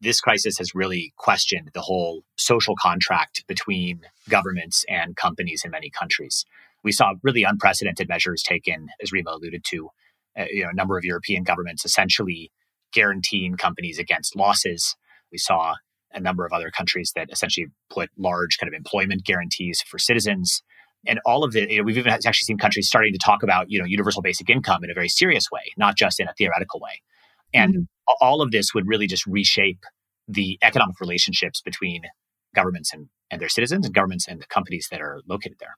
this 0.00 0.20
crisis 0.20 0.58
has 0.58 0.74
really 0.74 1.12
questioned 1.18 1.70
the 1.74 1.82
whole 1.82 2.22
social 2.36 2.74
contract 2.80 3.44
between 3.46 4.00
governments 4.28 4.84
and 4.88 5.16
companies 5.16 5.62
in 5.64 5.70
many 5.70 5.90
countries. 5.90 6.44
We 6.82 6.92
saw 6.92 7.14
really 7.22 7.42
unprecedented 7.42 8.08
measures 8.08 8.42
taken, 8.42 8.88
as 9.02 9.12
Rima 9.12 9.32
alluded 9.32 9.64
to. 9.70 9.90
Uh, 10.38 10.44
you 10.50 10.62
know, 10.62 10.70
a 10.70 10.74
number 10.74 10.98
of 10.98 11.04
European 11.04 11.42
governments 11.42 11.84
essentially 11.84 12.50
guaranteeing 12.92 13.56
companies 13.56 13.98
against 13.98 14.36
losses. 14.36 14.94
We 15.32 15.38
saw 15.38 15.76
a 16.16 16.20
number 16.20 16.44
of 16.44 16.52
other 16.52 16.70
countries 16.70 17.12
that 17.14 17.28
essentially 17.30 17.66
put 17.90 18.10
large 18.16 18.58
kind 18.58 18.72
of 18.72 18.76
employment 18.76 19.24
guarantees 19.24 19.82
for 19.86 19.98
citizens. 19.98 20.62
And 21.06 21.20
all 21.24 21.44
of 21.44 21.54
it, 21.54 21.70
you 21.70 21.78
know, 21.78 21.84
we've 21.84 21.98
even 21.98 22.10
actually 22.10 22.32
seen 22.32 22.58
countries 22.58 22.88
starting 22.88 23.12
to 23.12 23.18
talk 23.18 23.42
about, 23.42 23.66
you 23.68 23.78
know, 23.78 23.84
universal 23.84 24.22
basic 24.22 24.50
income 24.50 24.82
in 24.82 24.90
a 24.90 24.94
very 24.94 25.08
serious 25.08 25.50
way, 25.52 25.60
not 25.76 25.96
just 25.96 26.18
in 26.18 26.26
a 26.26 26.32
theoretical 26.36 26.80
way. 26.80 27.02
And 27.54 27.74
mm-hmm. 27.74 28.14
all 28.20 28.42
of 28.42 28.50
this 28.50 28.74
would 28.74 28.88
really 28.88 29.06
just 29.06 29.26
reshape 29.26 29.84
the 30.26 30.58
economic 30.62 31.00
relationships 31.00 31.60
between 31.60 32.02
governments 32.54 32.92
and, 32.92 33.08
and 33.30 33.40
their 33.40 33.48
citizens 33.48 33.86
and 33.86 33.94
governments 33.94 34.26
and 34.26 34.40
the 34.40 34.46
companies 34.46 34.88
that 34.90 35.00
are 35.00 35.20
located 35.28 35.58
there. 35.60 35.76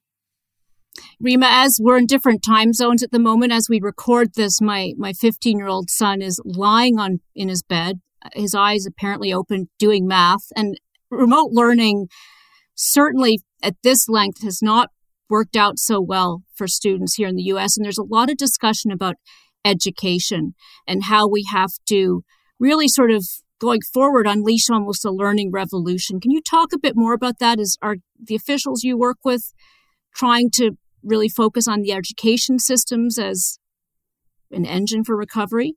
Rima, 1.21 1.47
as 1.49 1.78
we're 1.80 1.99
in 1.99 2.07
different 2.07 2.42
time 2.42 2.73
zones 2.73 3.02
at 3.02 3.11
the 3.12 3.18
moment, 3.18 3.52
as 3.52 3.68
we 3.68 3.80
record 3.80 4.35
this, 4.35 4.61
my 4.61 4.95
my 4.97 5.12
15 5.12 5.59
year 5.59 5.68
old 5.68 5.90
son 5.90 6.23
is 6.23 6.40
lying 6.45 6.99
on 6.99 7.21
in 7.35 7.49
his 7.49 7.62
bed, 7.62 8.00
his 8.35 8.55
eyes 8.55 8.87
apparently 8.87 9.33
open, 9.33 9.69
doing 9.79 10.07
math, 10.07 10.47
and 10.57 10.79
remote 11.11 11.51
learning 11.53 12.09
certainly 12.75 13.41
at 13.63 13.77
this 13.83 14.09
length 14.09 14.43
has 14.43 14.61
not 14.63 14.91
worked 15.29 15.57
out 15.57 15.79
so 15.79 16.01
well 16.01 16.43
for 16.55 16.67
students 16.67 17.15
here 17.15 17.29
in 17.29 17.37
the 17.37 17.43
U.S. 17.45 17.77
And 17.77 17.85
there's 17.85 17.99
a 17.99 18.03
lot 18.03 18.31
of 18.31 18.37
discussion 18.37 18.91
about 18.91 19.17
education 19.65 20.55
and 20.87 21.05
how 21.05 21.29
we 21.29 21.45
have 21.51 21.71
to 21.89 22.23
really 22.59 22.89
sort 22.89 23.11
of 23.11 23.27
going 23.61 23.81
forward 23.93 24.27
unleash 24.27 24.71
almost 24.71 25.05
a 25.05 25.11
learning 25.11 25.51
revolution. 25.53 26.21
Can 26.21 26.31
you 26.31 26.41
talk 26.41 26.73
a 26.73 26.79
bit 26.79 26.95
more 26.97 27.13
about 27.13 27.39
that? 27.41 27.59
Is 27.59 27.77
are 27.83 27.97
the 28.23 28.37
officials 28.37 28.85
you 28.85 28.97
work 28.97 29.19
with 29.25 29.53
trying 30.15 30.51
to 30.55 30.73
really 31.03 31.29
focus 31.29 31.67
on 31.69 31.83
the 31.83 31.93
education 31.93 32.59
systems 32.59 33.19
as 33.19 33.59
an 34.51 34.65
engine 34.65 35.05
for 35.05 35.17
recovery? 35.17 35.75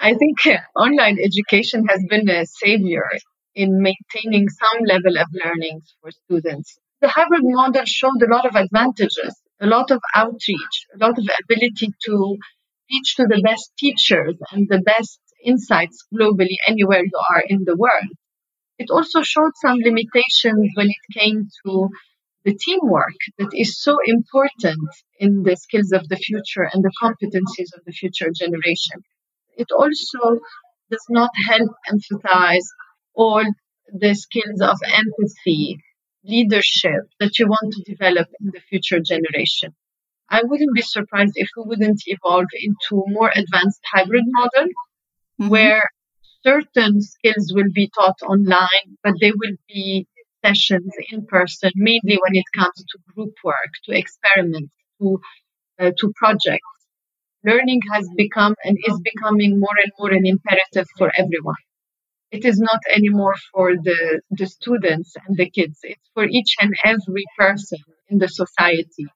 I 0.00 0.14
think 0.14 0.38
online 0.76 1.18
education 1.18 1.86
has 1.88 2.04
been 2.08 2.28
a 2.30 2.46
savior 2.46 3.08
in 3.54 3.82
maintaining 3.82 4.48
some 4.48 4.84
level 4.84 5.18
of 5.18 5.26
learning 5.32 5.82
for 6.00 6.10
students. 6.12 6.78
The 7.00 7.08
hybrid 7.08 7.42
model 7.42 7.84
showed 7.84 8.22
a 8.22 8.30
lot 8.30 8.46
of 8.46 8.54
advantages, 8.54 9.34
a 9.60 9.66
lot 9.66 9.90
of 9.90 10.00
outreach, 10.14 10.86
a 10.94 10.98
lot 10.98 11.18
of 11.18 11.28
ability 11.44 11.88
to 12.06 12.36
teach 12.90 13.16
to 13.16 13.24
the 13.24 13.42
best 13.44 13.72
teachers 13.76 14.36
and 14.52 14.68
the 14.68 14.80
best 14.80 15.20
insights 15.44 16.06
globally 16.14 16.56
anywhere 16.68 17.02
you 17.04 17.20
are 17.30 17.42
in 17.46 17.64
the 17.64 17.76
world. 17.76 18.12
It 18.78 18.90
also 18.90 19.22
showed 19.22 19.52
some 19.56 19.78
limitations 19.78 20.70
when 20.74 20.88
it 20.88 21.18
came 21.18 21.48
to 21.64 21.88
the 22.44 22.54
teamwork 22.54 23.18
that 23.38 23.50
is 23.52 23.80
so 23.82 23.98
important 24.06 24.88
in 25.18 25.42
the 25.42 25.56
skills 25.56 25.92
of 25.92 26.08
the 26.08 26.16
future 26.16 26.68
and 26.72 26.84
the 26.84 26.92
competencies 27.02 27.76
of 27.76 27.84
the 27.84 27.92
future 27.92 28.30
generation. 28.32 29.02
It 29.58 29.70
also 29.76 30.38
does 30.90 31.06
not 31.10 31.30
help 31.48 31.70
emphasize 31.90 32.66
all 33.14 33.44
the 33.92 34.14
skills 34.14 34.60
of 34.60 34.78
empathy, 34.86 35.78
leadership 36.24 37.02
that 37.20 37.38
you 37.38 37.46
want 37.48 37.74
to 37.74 37.92
develop 37.92 38.28
in 38.40 38.50
the 38.52 38.60
future 38.60 39.00
generation. 39.00 39.74
I 40.30 40.42
wouldn't 40.44 40.74
be 40.74 40.82
surprised 40.82 41.32
if 41.36 41.48
we 41.56 41.64
wouldn't 41.66 42.02
evolve 42.06 42.46
into 42.62 43.04
more 43.08 43.32
advanced 43.34 43.80
hybrid 43.92 44.24
model 44.26 44.68
mm-hmm. 44.68 45.48
where 45.48 45.90
certain 46.46 47.00
skills 47.02 47.52
will 47.54 47.72
be 47.72 47.90
taught 47.98 48.20
online, 48.22 48.86
but 49.02 49.14
they 49.20 49.32
will 49.32 49.56
be 49.68 50.06
sessions 50.44 50.92
in 51.10 51.26
person, 51.26 51.72
mainly 51.74 52.18
when 52.22 52.34
it 52.34 52.44
comes 52.56 52.76
to 52.76 52.98
group 53.14 53.34
work, 53.42 53.72
to 53.84 53.96
experiments, 53.96 54.72
to 55.00 55.18
uh, 55.80 55.90
to 55.98 56.12
projects. 56.14 56.77
Learning 57.44 57.80
has 57.92 58.08
become 58.16 58.54
and 58.64 58.78
is 58.86 59.00
becoming 59.00 59.58
more 59.60 59.76
and 59.82 59.92
more 59.98 60.12
an 60.12 60.26
imperative 60.26 60.86
for 60.96 61.10
everyone. 61.18 61.62
It 62.30 62.44
is 62.44 62.58
not 62.58 62.80
anymore 62.94 63.36
for 63.52 63.76
the, 63.76 64.22
the 64.30 64.46
students 64.46 65.14
and 65.26 65.36
the 65.36 65.50
kids. 65.50 65.80
It's 65.82 66.10
for 66.14 66.24
each 66.24 66.56
and 66.60 66.74
every 66.84 67.24
person 67.36 67.78
in 68.08 68.18
the 68.18 68.28
society. 68.28 69.06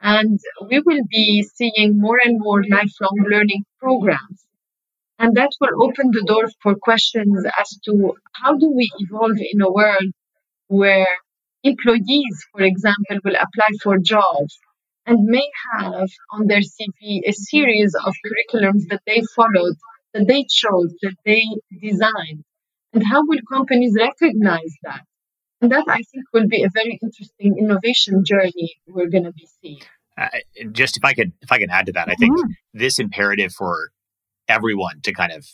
And 0.00 0.40
we 0.68 0.80
will 0.80 1.02
be 1.10 1.42
seeing 1.54 2.00
more 2.00 2.18
and 2.24 2.38
more 2.40 2.62
lifelong 2.62 3.16
learning 3.30 3.64
programs 3.80 4.46
and 5.18 5.36
that 5.36 5.52
will 5.60 5.84
open 5.84 6.10
the 6.10 6.24
door 6.26 6.46
for 6.62 6.74
questions 6.74 7.44
as 7.58 7.78
to 7.84 8.14
how 8.32 8.56
do 8.56 8.70
we 8.70 8.90
evolve 8.98 9.38
in 9.52 9.60
a 9.62 9.70
world 9.70 10.10
where 10.68 11.06
employees, 11.62 12.36
for 12.52 12.62
example, 12.62 13.18
will 13.24 13.36
apply 13.36 13.68
for 13.82 13.98
jobs 13.98 14.58
and 15.06 15.24
may 15.24 15.48
have 15.72 16.08
on 16.30 16.46
their 16.46 16.60
CV 16.60 17.20
a 17.26 17.32
series 17.32 17.94
of 17.94 18.14
curriculums 18.24 18.88
that 18.88 19.02
they 19.06 19.22
followed, 19.34 19.76
that 20.14 20.26
they 20.26 20.44
chose, 20.48 20.94
that 21.02 21.16
they 21.24 21.44
designed. 21.80 22.44
And 22.92 23.02
how 23.04 23.22
will 23.26 23.40
companies 23.50 23.96
recognize 23.98 24.74
that? 24.82 25.02
And 25.60 25.70
that 25.72 25.84
I 25.88 26.02
think 26.12 26.24
will 26.32 26.48
be 26.48 26.64
a 26.64 26.70
very 26.72 26.98
interesting 27.02 27.56
innovation 27.58 28.24
journey 28.24 28.76
we're 28.88 29.08
going 29.08 29.24
to 29.24 29.32
be 29.32 29.48
seeing. 29.60 29.80
Uh, 30.18 30.28
just 30.72 30.96
if 30.96 31.04
I 31.04 31.14
could, 31.14 31.32
if 31.40 31.50
I 31.50 31.58
can 31.58 31.70
add 31.70 31.86
to 31.86 31.92
that, 31.92 32.08
I 32.08 32.14
think 32.14 32.36
mm-hmm. 32.36 32.50
this 32.74 32.98
imperative 32.98 33.52
for 33.52 33.90
everyone 34.48 35.00
to 35.02 35.12
kind 35.12 35.32
of 35.32 35.46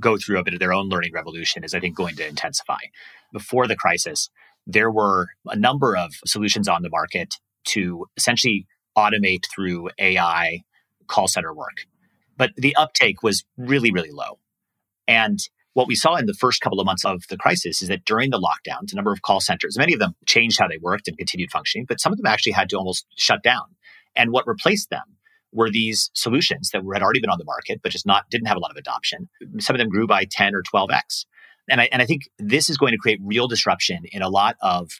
go 0.00 0.16
through 0.16 0.38
a 0.38 0.44
bit 0.44 0.54
of 0.54 0.60
their 0.60 0.72
own 0.72 0.88
learning 0.88 1.12
revolution 1.12 1.64
is, 1.64 1.74
I 1.74 1.80
think, 1.80 1.96
going 1.96 2.16
to 2.16 2.26
intensify. 2.26 2.78
Before 3.32 3.66
the 3.66 3.76
crisis, 3.76 4.30
there 4.66 4.90
were 4.90 5.28
a 5.46 5.56
number 5.56 5.96
of 5.96 6.14
solutions 6.26 6.68
on 6.68 6.82
the 6.82 6.90
market 6.90 7.34
to 7.64 8.06
essentially 8.16 8.66
automate 8.96 9.44
through 9.52 9.90
AI 9.98 10.62
call 11.06 11.28
center 11.28 11.52
work. 11.52 11.86
But 12.36 12.50
the 12.56 12.74
uptake 12.76 13.22
was 13.22 13.44
really, 13.56 13.92
really 13.92 14.10
low. 14.10 14.38
And 15.06 15.38
what 15.74 15.88
we 15.88 15.94
saw 15.94 16.16
in 16.16 16.26
the 16.26 16.34
first 16.34 16.60
couple 16.60 16.80
of 16.80 16.86
months 16.86 17.04
of 17.04 17.22
the 17.28 17.36
crisis 17.36 17.82
is 17.82 17.88
that 17.88 18.04
during 18.04 18.30
the 18.30 18.40
lockdowns, 18.40 18.92
a 18.92 18.96
number 18.96 19.12
of 19.12 19.22
call 19.22 19.40
centers, 19.40 19.78
many 19.78 19.94
of 19.94 20.00
them 20.00 20.14
changed 20.26 20.58
how 20.58 20.68
they 20.68 20.78
worked 20.78 21.08
and 21.08 21.16
continued 21.16 21.50
functioning, 21.50 21.86
but 21.88 22.00
some 22.00 22.12
of 22.12 22.18
them 22.18 22.26
actually 22.26 22.52
had 22.52 22.68
to 22.70 22.76
almost 22.76 23.06
shut 23.16 23.42
down. 23.42 23.64
And 24.14 24.32
what 24.32 24.46
replaced 24.46 24.90
them 24.90 25.16
were 25.52 25.70
these 25.70 26.10
solutions 26.14 26.70
that 26.70 26.82
had 26.92 27.02
already 27.02 27.20
been 27.20 27.30
on 27.30 27.38
the 27.38 27.44
market, 27.44 27.80
but 27.82 27.92
just 27.92 28.06
not 28.06 28.28
didn't 28.30 28.48
have 28.48 28.56
a 28.56 28.60
lot 28.60 28.70
of 28.70 28.76
adoption. 28.76 29.28
Some 29.58 29.76
of 29.76 29.78
them 29.78 29.88
grew 29.88 30.06
by 30.06 30.26
10 30.30 30.54
or 30.54 30.62
12x. 30.62 31.26
And 31.70 31.80
I, 31.80 31.88
and 31.92 32.02
I 32.02 32.06
think 32.06 32.28
this 32.38 32.68
is 32.68 32.76
going 32.76 32.92
to 32.92 32.98
create 32.98 33.20
real 33.22 33.48
disruption 33.48 34.04
in 34.10 34.22
a 34.22 34.28
lot 34.28 34.56
of, 34.60 34.90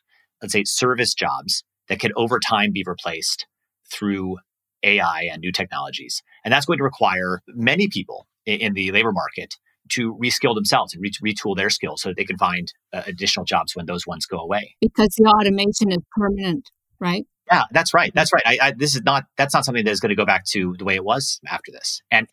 let's 0.40 0.52
say, 0.52 0.64
service 0.64 1.14
jobs 1.14 1.64
that 1.88 2.00
could 2.00 2.12
over 2.16 2.38
time 2.38 2.72
be 2.72 2.84
replaced 2.86 3.46
through 3.92 4.38
AI 4.82 5.28
and 5.30 5.40
new 5.40 5.52
technologies. 5.52 6.22
And 6.44 6.52
that's 6.52 6.66
going 6.66 6.78
to 6.78 6.84
require 6.84 7.40
many 7.48 7.88
people 7.88 8.26
in, 8.46 8.74
the 8.74 8.90
labor 8.90 9.12
market 9.12 9.54
to 9.90 10.14
reskill 10.22 10.54
themselves 10.54 10.94
and 10.94 11.02
re- 11.02 11.34
retool 11.34 11.56
their 11.56 11.70
skills 11.70 12.02
so 12.02 12.10
that 12.10 12.16
they 12.16 12.24
can 12.24 12.38
find 12.38 12.72
uh, 12.92 13.02
additional 13.06 13.44
jobs 13.44 13.76
when 13.76 13.86
those 13.86 14.06
ones 14.06 14.26
go 14.26 14.38
away. 14.38 14.76
Because 14.80 15.14
the 15.16 15.28
automation 15.28 15.90
is 15.90 15.98
permanent, 16.16 16.70
right? 17.00 17.24
Yeah, 17.50 17.64
that's 17.72 17.92
right. 17.92 18.12
That's 18.14 18.32
right. 18.32 18.42
I, 18.46 18.58
I, 18.62 18.72
this 18.72 18.94
is 18.94 19.02
not 19.02 19.24
that's 19.36 19.52
not 19.52 19.64
something 19.64 19.84
that 19.84 19.90
is 19.90 20.00
going 20.00 20.10
to 20.10 20.16
go 20.16 20.24
back 20.24 20.44
to 20.52 20.74
the 20.78 20.84
way 20.84 20.94
it 20.94 21.04
was 21.04 21.40
after 21.48 21.72
this. 21.72 22.00
And 22.10 22.28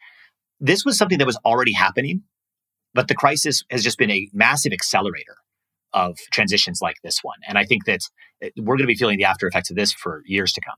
this 0.60 0.86
was 0.86 0.98
something 0.98 1.18
that 1.18 1.28
was 1.28 1.38
already 1.46 1.74
happening, 1.74 2.24
but 2.94 3.08
the 3.08 3.16
crisis 3.16 3.64
has 3.70 3.84
just 3.84 3.98
been 3.98 4.12
a 4.12 4.30
massive 4.34 4.72
accelerator 4.72 5.36
of 5.94 6.18
transitions 6.32 6.80
like 6.82 6.98
this 7.04 7.20
one. 7.22 7.38
And 7.48 7.58
I 7.58 7.66
think 7.66 7.86
that 7.86 8.02
uh, 8.44 8.50
we're 8.58 8.78
going 8.78 8.88
to 8.88 8.88
be 8.88 8.96
feeling 8.96 9.18
the 9.18 9.26
after 9.26 9.48
effects 9.48 9.70
of 9.70 9.76
this 9.76 9.94
for 9.94 10.22
years 10.26 10.52
to 10.54 10.62
come. 10.62 10.76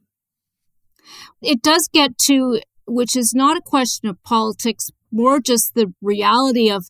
It 1.42 1.62
does 1.62 1.90
get 1.92 2.18
to, 2.26 2.62
which 2.86 3.16
is 3.16 3.34
not 3.34 3.58
a 3.58 3.62
question 3.62 4.10
of 4.10 4.22
politics, 4.24 4.90
more 5.12 5.40
just 5.40 5.74
the 5.76 5.94
reality 6.02 6.70
of 6.70 6.86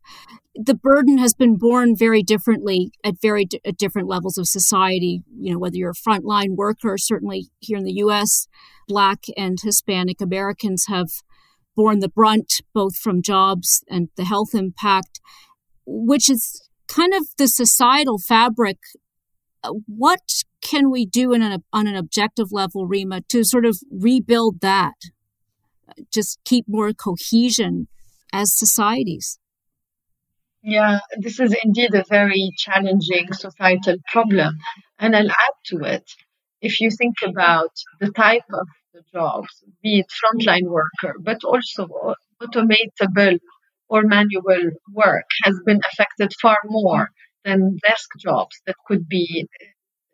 the 0.53 0.75
burden 0.75 1.17
has 1.17 1.33
been 1.33 1.55
borne 1.55 1.95
very 1.95 2.21
differently 2.23 2.91
at 3.03 3.21
very 3.21 3.45
d- 3.45 3.61
at 3.65 3.77
different 3.77 4.07
levels 4.07 4.37
of 4.37 4.47
society. 4.47 5.23
You 5.39 5.53
know, 5.53 5.59
whether 5.59 5.77
you're 5.77 5.91
a 5.91 6.09
frontline 6.09 6.55
worker, 6.55 6.97
certainly 6.97 7.49
here 7.59 7.77
in 7.77 7.85
the 7.85 7.93
U.S., 7.93 8.47
Black 8.87 9.23
and 9.37 9.57
Hispanic 9.61 10.19
Americans 10.19 10.85
have 10.87 11.07
borne 11.75 11.99
the 11.99 12.09
brunt 12.09 12.61
both 12.73 12.97
from 12.97 13.21
jobs 13.21 13.83
and 13.89 14.09
the 14.17 14.25
health 14.25 14.53
impact, 14.53 15.21
which 15.85 16.29
is 16.29 16.69
kind 16.93 17.13
of 17.13 17.27
the 17.37 17.47
societal 17.47 18.17
fabric. 18.19 18.77
Uh, 19.63 19.73
what 19.87 20.43
can 20.61 20.91
we 20.91 21.05
do 21.05 21.33
an, 21.33 21.63
on 21.71 21.87
an 21.87 21.95
objective 21.95 22.51
level, 22.51 22.85
Rima, 22.85 23.21
to 23.29 23.43
sort 23.43 23.65
of 23.65 23.77
rebuild 23.91 24.61
that? 24.61 24.95
Just 26.13 26.39
keep 26.45 26.65
more 26.67 26.93
cohesion 26.93 27.87
as 28.33 28.57
societies. 28.57 29.39
Yeah, 30.63 30.99
this 31.17 31.39
is 31.39 31.55
indeed 31.63 31.93
a 31.95 32.03
very 32.07 32.51
challenging 32.57 33.33
societal 33.33 33.97
problem. 34.11 34.57
And 34.99 35.15
I'll 35.15 35.31
add 35.31 35.57
to 35.67 35.77
it. 35.79 36.03
If 36.61 36.79
you 36.79 36.91
think 36.91 37.15
about 37.25 37.71
the 37.99 38.11
type 38.11 38.43
of 38.53 38.67
the 38.93 39.01
jobs, 39.11 39.63
be 39.81 39.99
it 39.99 40.05
frontline 40.21 40.67
worker, 40.67 41.15
but 41.19 41.43
also 41.43 41.87
automatable 42.39 43.39
or 43.91 44.03
manual 44.03 44.71
work 44.93 45.29
has 45.43 45.59
been 45.65 45.81
affected 45.91 46.31
far 46.41 46.57
more 46.65 47.09
than 47.43 47.77
desk 47.85 48.09
jobs 48.17 48.55
that 48.65 48.75
could 48.87 49.07
be 49.09 49.45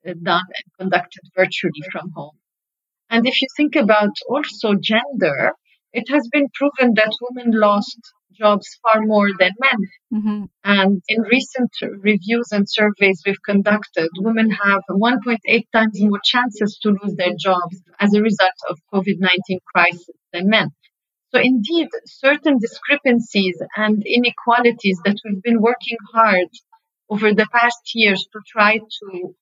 uh, 0.08 0.14
done 0.24 0.50
and 0.58 0.68
conducted 0.80 1.22
virtually 1.36 1.84
from 1.92 2.12
home. 2.16 2.38
And 3.10 3.28
if 3.28 3.40
you 3.42 3.48
think 3.56 3.76
about 3.76 4.16
also 4.28 4.74
gender, 4.74 5.54
it 5.94 6.10
has 6.10 6.28
been 6.32 6.48
proven 6.56 6.94
that 6.96 7.14
women 7.22 7.52
lost 7.54 8.00
jobs 8.34 8.68
far 8.82 9.02
more 9.06 9.30
than 9.40 9.52
men. 9.60 9.80
Mm-hmm. 10.14 10.44
And 10.64 11.02
in 11.08 11.22
recent 11.22 11.72
reviews 12.02 12.48
and 12.52 12.66
surveys 12.68 13.22
we've 13.26 13.44
conducted, 13.46 14.10
women 14.18 14.50
have 14.50 14.82
1.8 14.90 15.64
times 15.74 16.02
more 16.02 16.20
chances 16.24 16.80
to 16.82 16.90
lose 16.90 17.16
their 17.16 17.36
jobs 17.40 17.82
as 18.00 18.14
a 18.14 18.22
result 18.22 18.58
of 18.70 18.80
COVID-19 18.94 19.60
crisis 19.72 20.10
than 20.34 20.50
men. 20.50 20.70
So 21.34 21.40
indeed, 21.42 21.90
certain 22.06 22.58
discrepancies 22.60 23.62
and 23.76 24.04
inequalities 24.06 25.00
that 25.06 25.18
we've 25.24 25.42
been 25.42 25.62
working 25.62 25.98
hard 26.14 26.48
over 27.10 27.34
the 27.34 27.48
past 27.52 27.92
years 27.96 28.28
to 28.34 28.40
try 28.48 28.78
to 28.80 29.36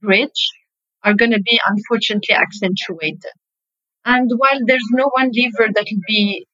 bridge 0.00 0.50
are 1.04 1.14
going 1.14 1.32
to 1.32 1.40
be 1.40 1.60
unfortunately 1.66 2.34
accentuated. 2.34 3.32
And 4.04 4.30
while 4.36 4.60
there's 4.66 4.88
no 4.92 5.10
one 5.14 5.30
lever 5.32 5.72
that 5.74 5.86
will 5.90 6.02
be 6.06 6.46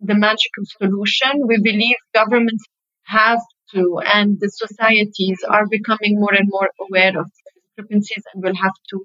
the 0.00 0.14
magical 0.14 0.64
solution, 0.78 1.46
we 1.46 1.60
believe 1.60 1.96
governments 2.14 2.64
have 3.04 3.40
to, 3.72 4.00
and 4.04 4.38
the 4.40 4.48
societies 4.48 5.38
are 5.48 5.66
becoming 5.68 6.20
more 6.20 6.34
and 6.34 6.48
more 6.48 6.70
aware 6.88 7.18
of 7.18 7.30
discrepancies 7.54 8.24
and 8.32 8.42
will 8.44 8.54
have 8.54 8.74
to 8.90 9.02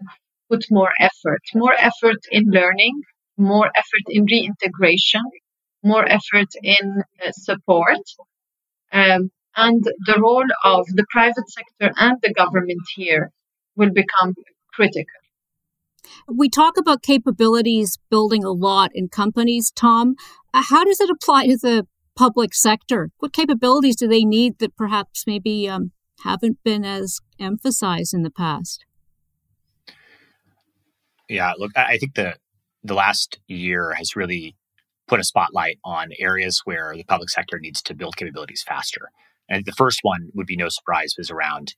put 0.50 0.66
more 0.70 0.92
effort, 1.00 1.42
more 1.56 1.74
effort 1.74 2.20
in 2.32 2.46
learning, 2.52 3.02
more 3.38 3.72
effort 3.76 4.04
in 4.10 4.26
reintegration, 4.26 5.22
more 5.84 6.08
effort 6.08 6.50
in 6.62 7.04
uh, 7.26 7.32
support. 7.32 8.00
Um, 8.92 9.32
and 9.56 9.84
the 9.84 10.20
role 10.20 10.46
of 10.64 10.86
the 10.88 11.06
private 11.12 11.50
sector 11.50 11.94
and 11.98 12.18
the 12.22 12.34
government 12.34 12.82
here 12.96 13.32
will 13.76 13.92
become 13.92 14.34
critical. 14.74 15.06
We 16.28 16.50
talk 16.50 16.78
about 16.78 17.04
capabilities 17.04 17.98
building 18.10 18.44
a 18.44 18.52
lot 18.52 18.92
in 18.94 19.10
companies, 19.10 19.72
Tom. 19.72 20.16
Uh, 20.54 20.64
how 20.70 20.84
does 20.84 21.00
it 21.00 21.10
apply 21.10 21.48
to 21.48 21.58
the 21.58 21.88
public 22.16 22.54
sector? 22.54 23.12
What 23.20 23.34
capabilities 23.34 23.96
do 23.96 24.08
they 24.08 24.24
need 24.24 24.60
that 24.60 24.76
perhaps 24.76 25.26
maybe 25.28 25.70
um, 25.70 25.92
haven't 26.24 26.64
been 26.64 26.84
as 26.84 27.20
emphasized 27.40 28.14
in 28.14 28.24
the 28.24 28.32
past? 28.32 28.86
Yeah, 31.30 31.54
look, 31.58 31.72
I 31.76 31.98
think 31.98 32.16
the 32.16 32.36
the 32.84 32.94
last 32.94 33.40
year 33.48 33.94
has 33.98 34.16
really 34.16 34.56
put 35.08 35.20
a 35.20 35.24
spotlight 35.24 35.78
on 35.84 36.10
areas 36.20 36.62
where 36.66 36.94
the 36.96 37.04
public 37.04 37.30
sector 37.30 37.60
needs 37.60 37.82
to 37.82 37.94
build 37.94 38.16
capabilities 38.16 38.64
faster. 38.66 39.10
And 39.50 39.66
the 39.66 39.74
first 39.74 40.00
one 40.04 40.30
would 40.34 40.48
be 40.48 40.56
no 40.56 40.70
surprise 40.70 41.16
was 41.18 41.30
around 41.30 41.76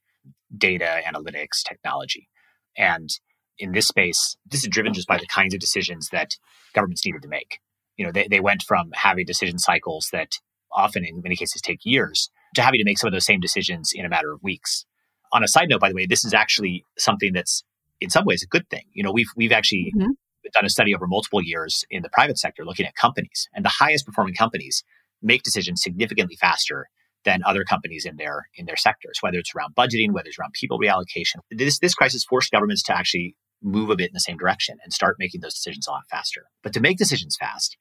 data 0.56 1.02
analytics 1.06 1.64
technology. 1.68 2.30
And 2.78 3.10
in 3.58 3.72
this 3.72 3.88
space, 3.88 4.38
this 4.46 4.64
is 4.64 4.70
driven 4.70 4.94
just 4.94 5.08
by 5.08 5.18
the 5.18 5.28
kinds 5.28 5.54
of 5.54 5.60
decisions 5.60 6.10
that 6.10 6.38
governments 6.74 7.06
needed 7.06 7.22
to 7.24 7.28
make. 7.28 7.60
You 7.98 8.06
know, 8.06 8.12
they, 8.12 8.28
they 8.28 8.40
went 8.40 8.64
from 8.64 8.92
having 8.94 9.26
decision 9.26 9.60
cycles 9.60 10.10
that 10.12 10.30
often 10.72 11.06
in 11.06 11.22
many 11.22 11.36
cases 11.36 11.62
take 11.62 11.80
years 11.84 12.30
to 12.56 12.62
having 12.62 12.80
to 12.80 12.86
make 12.86 12.98
some 12.98 13.08
of 13.08 13.14
those 13.14 13.26
same 13.26 13.40
decisions 13.40 13.92
in 13.94 14.06
a 14.06 14.10
matter 14.10 14.32
of 14.32 14.42
weeks. 14.44 14.86
On 15.32 15.44
a 15.44 15.48
side 15.48 15.70
note, 15.70 15.82
by 15.82 15.90
the 15.90 15.96
way, 15.96 16.06
this 16.06 16.26
is 16.26 16.34
actually 16.34 16.86
something 16.98 17.34
that's 17.34 17.64
in 18.00 18.10
some 18.10 18.26
ways 18.26 18.44
a 18.44 18.48
good 18.48 18.70
thing. 18.70 18.84
You 18.94 19.04
know, 19.04 19.12
we've 19.12 19.30
we've 19.36 19.52
actually 19.52 19.94
mm-hmm. 19.96 20.12
Done 20.52 20.66
a 20.66 20.70
study 20.70 20.94
over 20.94 21.08
multiple 21.08 21.42
years 21.42 21.86
in 21.90 22.02
the 22.04 22.10
private 22.10 22.38
sector 22.38 22.66
looking 22.66 22.86
at 22.86 22.96
companies, 22.96 23.48
and 23.54 23.64
the 23.64 23.70
highest 23.70 24.06
performing 24.06 24.36
companies 24.36 24.84
make 25.22 25.44
decisions 25.44 25.82
significantly 25.82 26.36
faster 26.36 26.90
than 27.24 27.42
other 27.46 27.64
companies 27.64 28.06
in 28.06 28.18
their 28.18 28.48
in 28.56 28.66
their 28.66 28.76
sectors, 28.76 29.20
whether 29.22 29.38
it's 29.38 29.56
around 29.56 29.76
budgeting, 29.76 30.12
whether 30.12 30.28
it's 30.28 30.38
around 30.38 30.54
people 30.54 30.80
reallocation. 30.80 31.38
This 31.50 31.80
this 31.80 31.96
crisis 31.96 32.24
forced 32.24 32.52
governments 32.52 32.84
to 32.84 32.98
actually 32.98 33.36
move 33.62 33.90
a 33.90 33.96
bit 33.96 34.08
in 34.08 34.14
the 34.14 34.20
same 34.20 34.38
direction 34.38 34.78
and 34.84 34.92
start 34.92 35.16
making 35.20 35.42
those 35.42 35.54
decisions 35.54 35.88
a 35.88 35.92
lot 35.92 36.04
faster. 36.12 36.46
But 36.62 36.74
to 36.74 36.82
make 36.82 36.98
decisions 36.98 37.38
fast, 37.40 37.78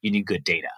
you 0.00 0.10
need 0.10 0.26
good 0.26 0.44
data. 0.44 0.68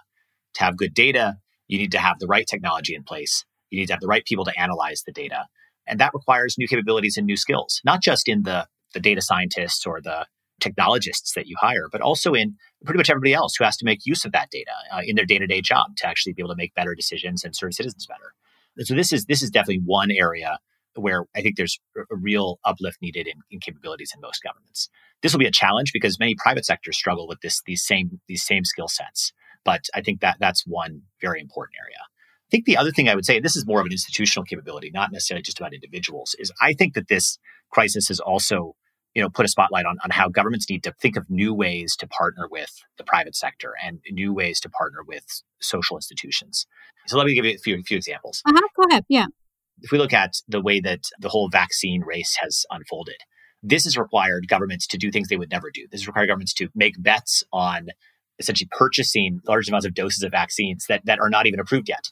To 0.55 0.63
have 0.63 0.77
good 0.77 0.95
data, 0.95 1.37
you 1.67 1.77
need 1.77 1.91
to 1.91 1.99
have 1.99 2.17
the 2.19 2.27
right 2.27 2.47
technology 2.47 2.95
in 2.95 3.03
place. 3.03 3.45
You 3.69 3.79
need 3.79 3.87
to 3.87 3.93
have 3.93 4.01
the 4.01 4.07
right 4.07 4.25
people 4.25 4.45
to 4.45 4.59
analyze 4.59 5.03
the 5.05 5.11
data. 5.11 5.45
And 5.85 5.99
that 5.99 6.13
requires 6.13 6.57
new 6.57 6.67
capabilities 6.67 7.17
and 7.17 7.27
new 7.27 7.37
skills, 7.37 7.81
not 7.85 8.01
just 8.01 8.27
in 8.27 8.43
the, 8.43 8.67
the 8.93 8.99
data 8.99 9.21
scientists 9.21 9.85
or 9.85 10.01
the 10.01 10.25
technologists 10.59 11.33
that 11.33 11.47
you 11.47 11.55
hire, 11.59 11.87
but 11.91 12.01
also 12.01 12.33
in 12.33 12.55
pretty 12.83 12.97
much 12.97 13.09
everybody 13.09 13.33
else 13.33 13.55
who 13.55 13.63
has 13.63 13.77
to 13.77 13.85
make 13.85 14.05
use 14.05 14.25
of 14.25 14.31
that 14.31 14.49
data 14.49 14.71
uh, 14.91 15.01
in 15.03 15.15
their 15.15 15.25
day-to-day 15.25 15.61
job 15.61 15.95
to 15.97 16.07
actually 16.07 16.33
be 16.33 16.41
able 16.41 16.49
to 16.49 16.57
make 16.57 16.73
better 16.73 16.95
decisions 16.95 17.43
and 17.43 17.55
serve 17.55 17.73
citizens 17.73 18.05
better. 18.05 18.33
And 18.77 18.87
so 18.87 18.95
this 18.95 19.11
is 19.11 19.25
this 19.25 19.41
is 19.41 19.49
definitely 19.49 19.81
one 19.85 20.11
area 20.11 20.59
where 20.95 21.25
I 21.35 21.41
think 21.41 21.57
there's 21.57 21.79
a 21.95 22.15
real 22.15 22.59
uplift 22.65 23.01
needed 23.01 23.27
in, 23.27 23.35
in, 23.51 23.59
capabilities 23.59 24.11
in 24.15 24.21
most 24.21 24.41
governments. 24.41 24.89
This 25.21 25.31
will 25.31 25.39
be 25.39 25.45
a 25.45 25.51
challenge 25.51 25.93
because 25.93 26.19
many 26.19 26.35
private 26.35 26.65
sectors 26.65 26.97
struggle 26.97 27.27
with 27.27 27.41
this 27.41 27.61
these 27.65 27.83
same 27.83 28.19
these 28.27 28.43
same 28.43 28.65
skill 28.65 28.87
sets. 28.87 29.33
But 29.63 29.85
I 29.93 30.01
think 30.01 30.21
that 30.21 30.37
that's 30.39 30.65
one 30.65 31.01
very 31.21 31.41
important 31.41 31.75
area. 31.83 31.99
I 32.47 32.49
think 32.49 32.65
the 32.65 32.77
other 32.77 32.91
thing 32.91 33.09
I 33.09 33.15
would 33.15 33.25
say, 33.25 33.39
this 33.39 33.57
is 33.57 33.67
more 33.67 33.81
of 33.81 33.85
an 33.85 33.91
institutional 33.91 34.45
capability, 34.45 34.89
not 34.93 35.11
necessarily 35.11 35.41
just 35.41 35.59
about 35.59 35.73
individuals, 35.73 36.33
is 36.39 36.51
I 36.61 36.73
think 36.73 36.93
that 36.93 37.09
this 37.09 37.37
crisis 37.69 38.07
has 38.07 38.21
also 38.21 38.75
you 39.17 39.23
know 39.23 39.29
put 39.29 39.45
a 39.45 39.49
spotlight 39.49 39.85
on, 39.85 39.97
on 40.03 40.11
how 40.11 40.29
governments 40.29 40.69
need 40.69 40.83
to 40.83 40.93
think 41.01 41.17
of 41.17 41.29
new 41.29 41.53
ways 41.53 41.95
to 41.97 42.07
partner 42.07 42.47
with 42.49 42.71
the 42.97 43.03
private 43.03 43.35
sector 43.35 43.73
and 43.83 43.99
new 44.11 44.33
ways 44.33 44.61
to 44.61 44.69
partner 44.69 44.99
with 45.05 45.25
social 45.59 45.97
institutions. 45.97 46.65
So 47.07 47.17
let 47.17 47.25
me 47.25 47.35
give 47.35 47.45
you 47.45 47.55
a 47.55 47.57
few, 47.57 47.75
a 47.75 47.81
few 47.81 47.97
examples. 47.97 48.41
Uh-huh, 48.45 48.61
go 48.75 48.83
ahead. 48.89 49.03
Yeah 49.09 49.25
if 49.81 49.91
we 49.91 49.97
look 49.97 50.13
at 50.13 50.35
the 50.47 50.61
way 50.61 50.79
that 50.79 51.05
the 51.19 51.29
whole 51.29 51.49
vaccine 51.49 52.01
race 52.01 52.37
has 52.41 52.65
unfolded, 52.69 53.17
this 53.63 53.83
has 53.83 53.97
required 53.97 54.47
governments 54.47 54.87
to 54.87 54.97
do 54.97 55.11
things 55.11 55.27
they 55.27 55.37
would 55.37 55.51
never 55.51 55.69
do. 55.71 55.87
This 55.91 56.01
has 56.01 56.07
required 56.07 56.27
governments 56.27 56.53
to 56.55 56.69
make 56.75 57.01
bets 57.01 57.43
on 57.51 57.87
essentially 58.39 58.69
purchasing 58.71 59.41
large 59.47 59.67
amounts 59.67 59.85
of 59.85 59.93
doses 59.93 60.23
of 60.23 60.31
vaccines 60.31 60.85
that, 60.89 61.05
that 61.05 61.19
are 61.19 61.29
not 61.29 61.47
even 61.47 61.59
approved 61.59 61.89
yet, 61.89 62.11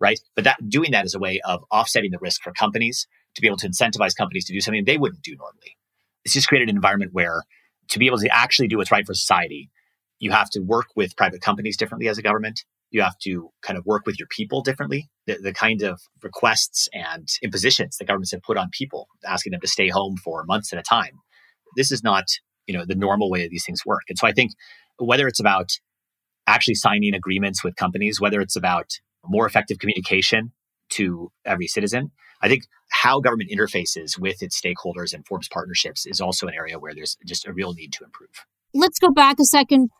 right? 0.00 0.18
But 0.34 0.44
that 0.44 0.56
doing 0.68 0.92
that 0.92 1.04
is 1.04 1.14
a 1.14 1.18
way 1.18 1.40
of 1.44 1.64
offsetting 1.70 2.10
the 2.10 2.18
risk 2.18 2.42
for 2.42 2.52
companies 2.52 3.06
to 3.34 3.42
be 3.42 3.46
able 3.46 3.58
to 3.58 3.68
incentivize 3.68 4.16
companies 4.16 4.46
to 4.46 4.52
do 4.52 4.60
something 4.60 4.84
they 4.84 4.98
wouldn't 4.98 5.22
do 5.22 5.36
normally. 5.36 5.76
It's 6.26 6.34
just 6.34 6.48
created 6.48 6.68
an 6.68 6.74
environment 6.74 7.12
where 7.14 7.44
to 7.90 8.00
be 8.00 8.08
able 8.08 8.18
to 8.18 8.28
actually 8.34 8.66
do 8.66 8.78
what's 8.78 8.90
right 8.90 9.06
for 9.06 9.14
society, 9.14 9.70
you 10.18 10.32
have 10.32 10.50
to 10.50 10.60
work 10.60 10.86
with 10.96 11.16
private 11.16 11.40
companies 11.40 11.76
differently 11.76 12.08
as 12.08 12.18
a 12.18 12.22
government. 12.22 12.64
You 12.90 13.02
have 13.02 13.16
to 13.18 13.50
kind 13.62 13.78
of 13.78 13.86
work 13.86 14.06
with 14.06 14.18
your 14.18 14.26
people 14.26 14.60
differently. 14.60 15.08
The, 15.28 15.38
the 15.40 15.52
kind 15.52 15.82
of 15.82 16.00
requests 16.24 16.88
and 16.92 17.28
impositions 17.42 17.98
that 17.98 18.08
governments 18.08 18.32
have 18.32 18.42
put 18.42 18.56
on 18.56 18.70
people, 18.72 19.06
asking 19.24 19.52
them 19.52 19.60
to 19.60 19.68
stay 19.68 19.88
home 19.88 20.16
for 20.16 20.42
months 20.42 20.72
at 20.72 20.80
a 20.80 20.82
time. 20.82 21.12
This 21.76 21.92
is 21.92 22.02
not, 22.02 22.24
you 22.66 22.76
know, 22.76 22.84
the 22.84 22.96
normal 22.96 23.30
way 23.30 23.46
these 23.46 23.64
things 23.64 23.86
work. 23.86 24.02
And 24.08 24.18
so 24.18 24.26
I 24.26 24.32
think 24.32 24.50
whether 24.98 25.28
it's 25.28 25.38
about 25.38 25.70
actually 26.48 26.74
signing 26.74 27.14
agreements 27.14 27.62
with 27.62 27.76
companies, 27.76 28.20
whether 28.20 28.40
it's 28.40 28.56
about 28.56 28.98
more 29.24 29.46
effective 29.46 29.78
communication 29.78 30.50
to 30.90 31.30
every 31.44 31.68
citizen. 31.68 32.10
I 32.42 32.48
think 32.48 32.64
how 32.90 33.20
government 33.20 33.50
interfaces 33.50 34.18
with 34.18 34.42
its 34.42 34.60
stakeholders 34.60 35.12
and 35.12 35.26
forms 35.26 35.48
partnerships 35.48 36.06
is 36.06 36.20
also 36.20 36.46
an 36.46 36.54
area 36.54 36.78
where 36.78 36.94
there's 36.94 37.16
just 37.26 37.46
a 37.46 37.52
real 37.52 37.72
need 37.74 37.92
to 37.94 38.04
improve. 38.04 38.44
Let's 38.74 38.98
go 38.98 39.10
back 39.10 39.40
a 39.40 39.44
second 39.44 39.90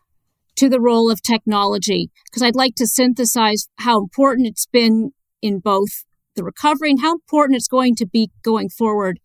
to 0.55 0.69
the 0.69 0.79
role 0.79 1.11
of 1.11 1.21
technology, 1.21 2.09
because 2.25 2.41
I'd 2.41 2.55
like 2.55 2.75
to 2.75 2.87
synthesize 2.87 3.67
how 3.77 3.99
important 3.99 4.47
it's 4.47 4.65
been 4.65 5.11
in 5.41 5.59
both 5.59 6.03
the 6.35 6.43
recovery 6.43 6.91
and 6.91 7.01
how 7.01 7.13
important 7.13 7.57
it's 7.57 7.67
going 7.67 7.95
to 7.95 8.07
be 8.07 8.31
going 8.43 8.69
forward 8.69 9.19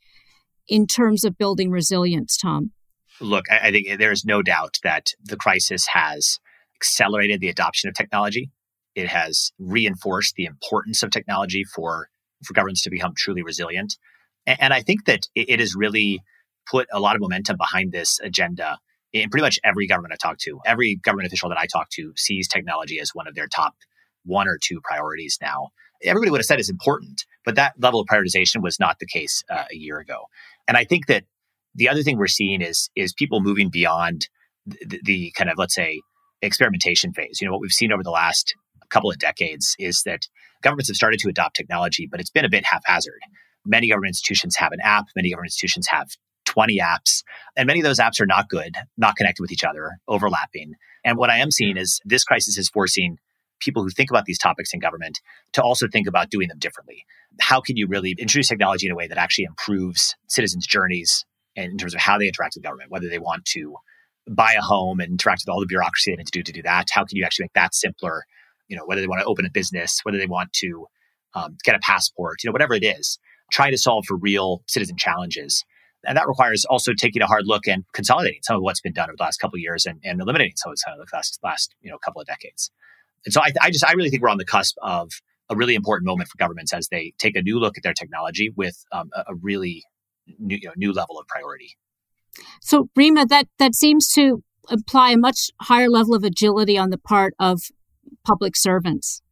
in 0.69 0.87
terms 0.87 1.25
of 1.25 1.39
building 1.39 1.71
resilience, 1.71 2.37
Tom. 2.37 2.73
Look, 3.21 3.45
I, 3.51 3.69
I 3.69 3.71
think 3.71 3.99
there's 3.99 4.25
no 4.25 4.43
doubt 4.43 4.79
that 4.83 5.09
the 5.23 5.37
crisis 5.37 5.87
has 5.93 6.39
accelerated 6.77 7.41
the 7.41 7.49
adoption 7.49 7.89
of 7.89 7.95
technology. 7.95 8.51
It 8.95 9.09
has 9.09 9.53
reinforced 9.59 10.35
the 10.35 10.45
importance 10.45 11.03
of 11.03 11.11
technology 11.11 11.65
for, 11.65 12.09
for 12.45 12.55
governments 12.55 12.83
to 12.83 12.91
become 12.91 13.15
truly 13.17 13.43
resilient. 13.43 13.97
And, 14.47 14.61
and 14.61 14.75
I 14.75 14.83
think 14.83 15.07
that 15.07 15.29
it, 15.35 15.51
it 15.51 15.61
has 15.61 15.75
really 15.75 16.23
put 16.71 16.87
a 16.93 17.01
lot 17.01 17.17
of 17.17 17.21
momentum 17.21 17.57
behind 17.57 17.93
this 17.93 18.21
agenda 18.21 18.79
in 19.13 19.29
pretty 19.29 19.43
much 19.43 19.59
every 19.65 19.87
government 19.87 20.15
I 20.15 20.17
talk 20.17 20.39
to. 20.39 20.61
Every 20.65 20.97
government 20.97 21.27
official 21.27 21.49
that 21.51 21.59
I 21.59 21.67
talk 21.67 21.91
to 21.91 22.13
sees 22.17 22.49
technology 22.49 22.99
as 23.01 23.11
one 23.15 23.27
of 23.27 23.35
their 23.35 23.47
top 23.47 23.75
one 24.25 24.49
or 24.49 24.59
two 24.63 24.81
priorities 24.83 25.39
now. 25.41 25.69
Everybody 26.03 26.31
would 26.31 26.41
have 26.41 26.47
said 26.47 26.59
it's 26.59 26.71
important, 26.71 27.25
but 27.45 27.57
that 27.57 27.75
level 27.79 28.01
of 28.01 28.07
prioritization 28.07 28.63
was 28.63 28.81
not 28.81 28.99
the 28.99 29.07
case 29.07 29.43
uh, 29.51 29.65
a 29.71 29.77
year 29.77 29.99
ago. 29.99 30.25
And 30.67 30.77
I 30.77 30.85
think 30.85 31.07
that 31.07 31.25
the 31.75 31.89
other 31.89 32.03
thing 32.03 32.19
we're 32.19 32.27
seeing 32.27 32.61
is 32.61 32.91
is 32.97 33.13
people 33.13 33.41
moving 33.41 33.71
beyond 33.71 34.29
the, 34.67 35.01
the 35.05 35.33
kind 35.37 35.51
of 35.51 35.59
let's 35.59 35.75
say 35.75 36.01
experimentation 36.41 37.13
phase. 37.13 37.41
You 37.41 37.47
know 37.47 37.53
what 37.53 37.61
we've 37.61 37.71
seen 37.71 37.93
over 37.93 38.03
the 38.03 38.11
last 38.11 38.55
couple 38.91 39.11
of 39.11 39.19
decades 39.19 39.75
is 39.79 40.03
that 40.05 40.29
governments 40.63 40.89
have 40.89 40.97
started 40.97 41.21
to 41.21 41.29
adopt 41.29 41.57
technology, 41.57 42.09
but 42.11 42.21
it's 42.21 42.31
been 42.31 42.45
a 42.45 42.51
bit 42.51 42.65
haphazard. 42.65 43.21
Many 43.65 43.89
government 43.89 44.11
institutions 44.11 44.57
have 44.57 44.73
an 44.73 44.81
app. 44.83 45.07
Many 45.15 45.31
government 45.31 45.49
institutions 45.49 45.87
have 45.89 46.09
20 46.47 46.79
apps, 46.79 47.23
and 47.57 47.67
many 47.67 47.81
of 47.81 47.85
those 47.85 48.01
apps 48.01 48.21
are 48.21 48.27
not 48.27 48.49
good, 48.49 48.75
not 48.97 49.17
connected 49.17 49.41
with 49.43 49.53
each 49.53 49.65
other, 49.65 49.99
overlapping. 50.09 50.75
And 51.05 51.17
what 51.17 51.31
I 51.31 51.39
am 51.39 51.51
seeing 51.51 51.77
hmm. 51.77 51.83
is 51.83 52.01
this 52.05 52.25
crisis 52.25 52.59
is 52.59 52.69
forcing 52.69 53.19
people 53.61 53.83
who 53.83 53.91
think 53.91 54.11
about 54.11 54.25
these 54.25 54.39
topics 54.39 54.75
in 54.75 54.81
government 54.81 55.21
to 55.53 55.63
also 55.63 55.87
think 55.87 56.09
about 56.09 56.31
doing 56.31 56.49
them 56.49 56.59
differently. 56.59 57.05
How 57.41 57.61
can 57.61 57.77
you 57.77 57.87
really 57.87 58.11
introduce 58.19 58.49
technology 58.49 58.87
in 58.87 58.93
a 58.93 58.97
way 58.97 59.07
that 59.07 59.19
actually 59.19 59.45
improves 59.45 60.17
citizens' 60.29 60.67
journeys 60.67 61.25
in 61.55 61.77
terms 61.77 61.95
of 61.95 62.01
how 62.01 62.19
they 62.19 62.27
interact 62.27 62.55
with 62.57 62.65
government, 62.65 62.91
whether 62.91 63.09
they 63.09 63.19
want 63.19 63.45
to 63.47 63.77
buy 64.29 64.55
a 64.59 64.61
home 64.61 65.01
and 65.01 65.13
interact 65.13 65.43
with 65.47 65.53
all 65.53 65.61
the 65.61 65.67
bureaucracy 65.67 66.11
they 66.11 66.17
need 66.17 66.27
to 66.27 66.33
do 66.33 66.43
to 66.43 66.53
do 66.53 66.63
that? 66.63 66.89
How 66.93 67.05
can 67.05 67.17
you 67.17 67.25
actually 67.25 67.45
make 67.45 67.53
that 67.55 67.75
simpler? 67.75 68.25
You 68.73 68.79
know, 68.79 68.87
whether 68.87 69.01
they 69.01 69.07
want 69.07 69.21
to 69.21 69.27
open 69.27 69.47
a 69.47 69.51
business, 69.51 70.01
whether 70.03 70.19
they 70.19 70.27
want 70.27 70.53
to 70.55 70.87
um, 71.35 71.57
get 71.63 71.77
a 71.77 71.79
passport, 71.81 72.43
you 72.43 72.49
know, 72.49 72.53
whatever 72.53 72.75
it 72.75 72.85
is, 72.85 73.19
trying 73.53 73.71
to 73.71 73.79
solve 73.79 74.05
for 74.07 74.17
real 74.17 74.63
citizen 74.67 74.97
challenges 74.97 75.65
and 76.05 76.17
that 76.17 76.27
requires 76.27 76.65
also 76.65 76.93
taking 76.95 77.23
a 77.23 77.27
hard 77.27 77.47
look 77.47 77.67
and 77.67 77.85
consolidating 77.93 78.41
some 78.43 78.57
of 78.57 78.63
what's 78.63 78.81
been 78.81 78.93
done 78.93 79.09
over 79.09 79.17
the 79.17 79.23
last 79.23 79.39
couple 79.39 79.57
of 79.57 79.61
years 79.61 79.87
and, 79.87 80.01
and 80.05 80.21
eliminating 80.21 80.55
some 80.57 80.73
of 80.73 80.79
the 80.79 81.07
last, 81.13 81.39
last 81.43 81.75
you 81.81 81.91
know 81.91 81.99
couple 81.99 82.21
of 82.21 82.27
decades. 82.27 82.71
And 83.25 83.33
so 83.33 83.41
I, 83.41 83.53
I 83.61 83.71
just 83.71 83.85
I 83.85 83.93
really 83.93 84.11
think 84.11 84.23
we're 84.23 84.29
on 84.29 84.39
the 84.39 84.45
cusp 84.45 84.77
of 84.83 85.11
a 85.49 85.57
really 85.57 85.75
important 85.75 86.07
moment 86.07 86.29
for 86.29 86.39
governments 86.39 86.73
as 86.73 86.89
they 86.89 87.13
take 87.19 87.37
a 87.37 87.43
new 87.43 87.59
look 87.59 87.77
at 87.77 87.83
their 87.83 87.95
technology 87.95 88.51
with 88.57 88.85
um, 88.91 89.11
a, 89.15 89.33
a, 89.33 89.35
really 89.35 89.85
new, 90.39 90.57
you 90.57 90.69
know, 90.69 90.73
new 90.77 90.93
level 90.93 91.19
of 91.19 91.27
priority. 91.27 91.77
So 92.63 92.89
Rima, 92.97 93.27
that 93.27 93.47
that 93.59 93.75
seems 93.75 94.11
to 94.13 94.43
imply 94.71 95.13
a 95.13 95.19
much 95.19 95.51
higher 95.61 95.89
level 95.89 96.15
of 96.15 96.25
agility 96.25 96.79
on 96.79 96.91
the 96.91 96.99
part 96.99 97.35
of 97.39 97.63
public 98.25 98.57
servants. 98.57 99.23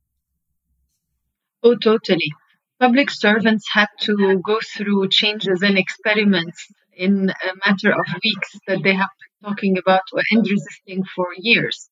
Oh, 1.63 1.77
totally 1.77 2.33
public 2.81 3.11
servants 3.11 3.67
had 3.73 3.89
to 4.01 4.41
go 4.45 4.59
through 4.75 5.07
changes 5.11 5.63
and 5.63 5.77
experiments 5.77 6.67
in 6.97 7.29
a 7.29 7.53
matter 7.67 7.93
of 7.93 8.07
weeks 8.25 8.51
that 8.67 8.83
they 8.83 8.95
have 8.95 9.11
been 9.21 9.51
talking 9.51 9.77
about 9.79 10.03
and 10.31 10.47
resisting 10.55 11.05
for 11.15 11.27
years. 11.37 11.91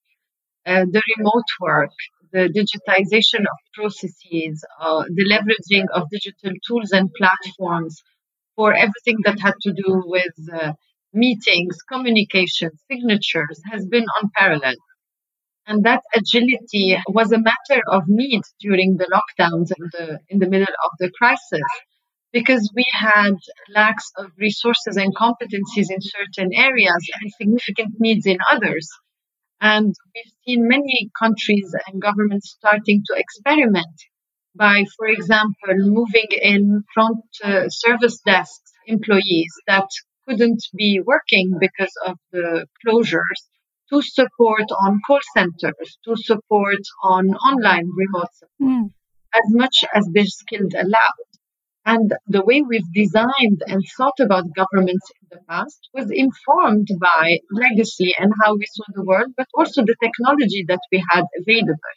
Uh, 0.66 0.86
the 0.90 1.02
remote 1.16 1.50
work, 1.60 1.90
the 2.32 2.48
digitization 2.58 3.40
of 3.40 3.58
processes, 3.74 4.64
uh, 4.80 5.04
the 5.16 5.24
leveraging 5.32 5.86
of 5.92 6.08
digital 6.10 6.52
tools 6.66 6.90
and 6.92 7.10
platforms 7.18 8.02
for 8.56 8.72
everything 8.72 9.18
that 9.24 9.38
had 9.38 9.54
to 9.60 9.72
do 9.72 10.02
with 10.06 10.36
uh, 10.52 10.72
meetings, 11.12 11.76
communication, 11.90 12.70
signatures 12.90 13.60
has 13.70 13.86
been 13.86 14.06
unparalleled. 14.20 14.76
And 15.68 15.84
that 15.84 16.02
agility 16.14 16.96
was 17.08 17.30
a 17.30 17.38
matter 17.38 17.82
of 17.88 18.04
need 18.08 18.40
during 18.58 18.96
the 18.96 19.04
lockdowns 19.04 19.70
in 19.78 19.90
the, 19.92 20.18
in 20.30 20.38
the 20.38 20.48
middle 20.48 20.74
of 20.84 20.90
the 20.98 21.10
crisis 21.10 21.60
because 22.32 22.72
we 22.74 22.86
had 22.94 23.34
lacks 23.68 24.10
of 24.16 24.30
resources 24.38 24.96
and 24.96 25.14
competencies 25.14 25.90
in 25.90 26.00
certain 26.00 26.50
areas 26.54 27.10
and 27.20 27.30
significant 27.38 27.94
needs 27.98 28.24
in 28.24 28.38
others. 28.50 28.88
And 29.60 29.94
we've 30.14 30.32
seen 30.46 30.68
many 30.68 31.10
countries 31.20 31.70
and 31.86 32.00
governments 32.00 32.56
starting 32.58 33.02
to 33.06 33.14
experiment 33.18 33.96
by, 34.54 34.86
for 34.96 35.06
example, 35.06 35.74
moving 35.76 36.28
in 36.40 36.82
front 36.94 37.24
uh, 37.44 37.68
service 37.68 38.20
desks 38.24 38.72
employees 38.86 39.52
that 39.66 39.88
couldn't 40.26 40.62
be 40.74 41.00
working 41.04 41.58
because 41.60 41.92
of 42.06 42.16
the 42.32 42.66
closures 42.86 43.40
to 43.90 44.02
support 44.02 44.64
on 44.84 45.00
call 45.06 45.20
centers, 45.34 45.98
to 46.04 46.16
support 46.16 46.82
on 47.02 47.28
online 47.50 47.88
remote 47.96 48.32
support, 48.34 48.70
mm. 48.70 48.90
as 49.34 49.46
much 49.50 49.84
as 49.94 50.06
their 50.12 50.26
skills 50.26 50.72
allowed. 50.74 51.28
And 51.86 52.12
the 52.26 52.44
way 52.44 52.60
we've 52.60 52.92
designed 52.92 53.62
and 53.66 53.82
thought 53.96 54.20
about 54.20 54.54
governments 54.54 55.10
in 55.22 55.28
the 55.30 55.42
past 55.48 55.88
was 55.94 56.10
informed 56.10 56.88
by 57.00 57.38
legacy 57.50 58.12
and 58.18 58.30
how 58.42 58.56
we 58.56 58.66
saw 58.66 58.84
the 58.92 59.04
world, 59.04 59.32
but 59.36 59.46
also 59.54 59.82
the 59.82 59.96
technology 60.02 60.66
that 60.68 60.80
we 60.92 61.02
had 61.10 61.24
available. 61.40 61.96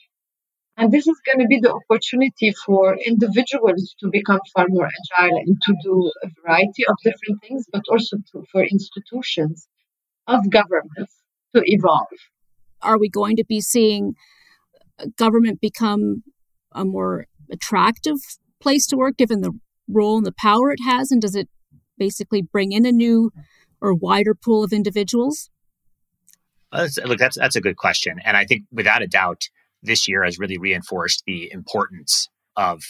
And 0.78 0.94
this 0.94 1.08
is 1.08 1.20
going 1.26 1.40
to 1.40 1.48
be 1.48 1.60
the 1.60 1.74
opportunity 1.74 2.54
for 2.66 2.96
individuals 2.96 3.94
to 4.00 4.10
become 4.10 4.40
far 4.56 4.68
more 4.70 4.88
agile 4.88 5.38
and 5.38 5.62
to 5.62 5.76
do 5.84 6.12
a 6.24 6.30
variety 6.42 6.84
of 6.88 6.96
different 7.04 7.42
things, 7.46 7.66
but 7.72 7.84
also 7.92 8.16
to, 8.32 8.46
for 8.50 8.64
institutions 8.64 9.68
of 10.28 10.50
governments 10.50 11.21
to 11.56 11.62
evolve. 11.66 12.08
Are 12.82 12.98
we 12.98 13.10
going 13.10 13.36
to 13.36 13.46
be 13.48 13.62
seeing 13.62 14.16
government 15.18 15.62
become 15.62 16.24
a 16.72 16.86
more 16.86 17.28
attractive 17.52 18.18
place 18.62 18.88
to 18.88 18.98
work 18.98 19.18
given 19.18 19.42
the 19.42 19.52
role 19.88 20.18
and 20.18 20.26
the 20.26 20.32
power 20.32 20.72
it 20.72 20.80
has? 20.84 21.12
And 21.12 21.22
does 21.22 21.36
it 21.36 21.50
basically 21.98 22.42
bring 22.42 22.72
in 22.72 22.86
a 22.86 22.92
new 22.92 23.32
or 23.82 23.94
wider 23.94 24.34
pool 24.36 24.64
of 24.64 24.72
individuals? 24.72 25.50
Uh, 26.72 26.88
look, 27.06 27.20
that's 27.20 27.38
that's 27.38 27.58
a 27.58 27.62
good 27.62 27.76
question, 27.76 28.18
and 28.24 28.38
I 28.38 28.46
think 28.46 28.64
without 28.72 29.02
a 29.02 29.08
doubt, 29.08 29.42
this 29.84 30.08
year 30.08 30.24
has 30.24 30.40
really 30.40 30.58
reinforced 30.58 31.24
the 31.28 31.52
importance 31.52 32.30
of 32.56 32.82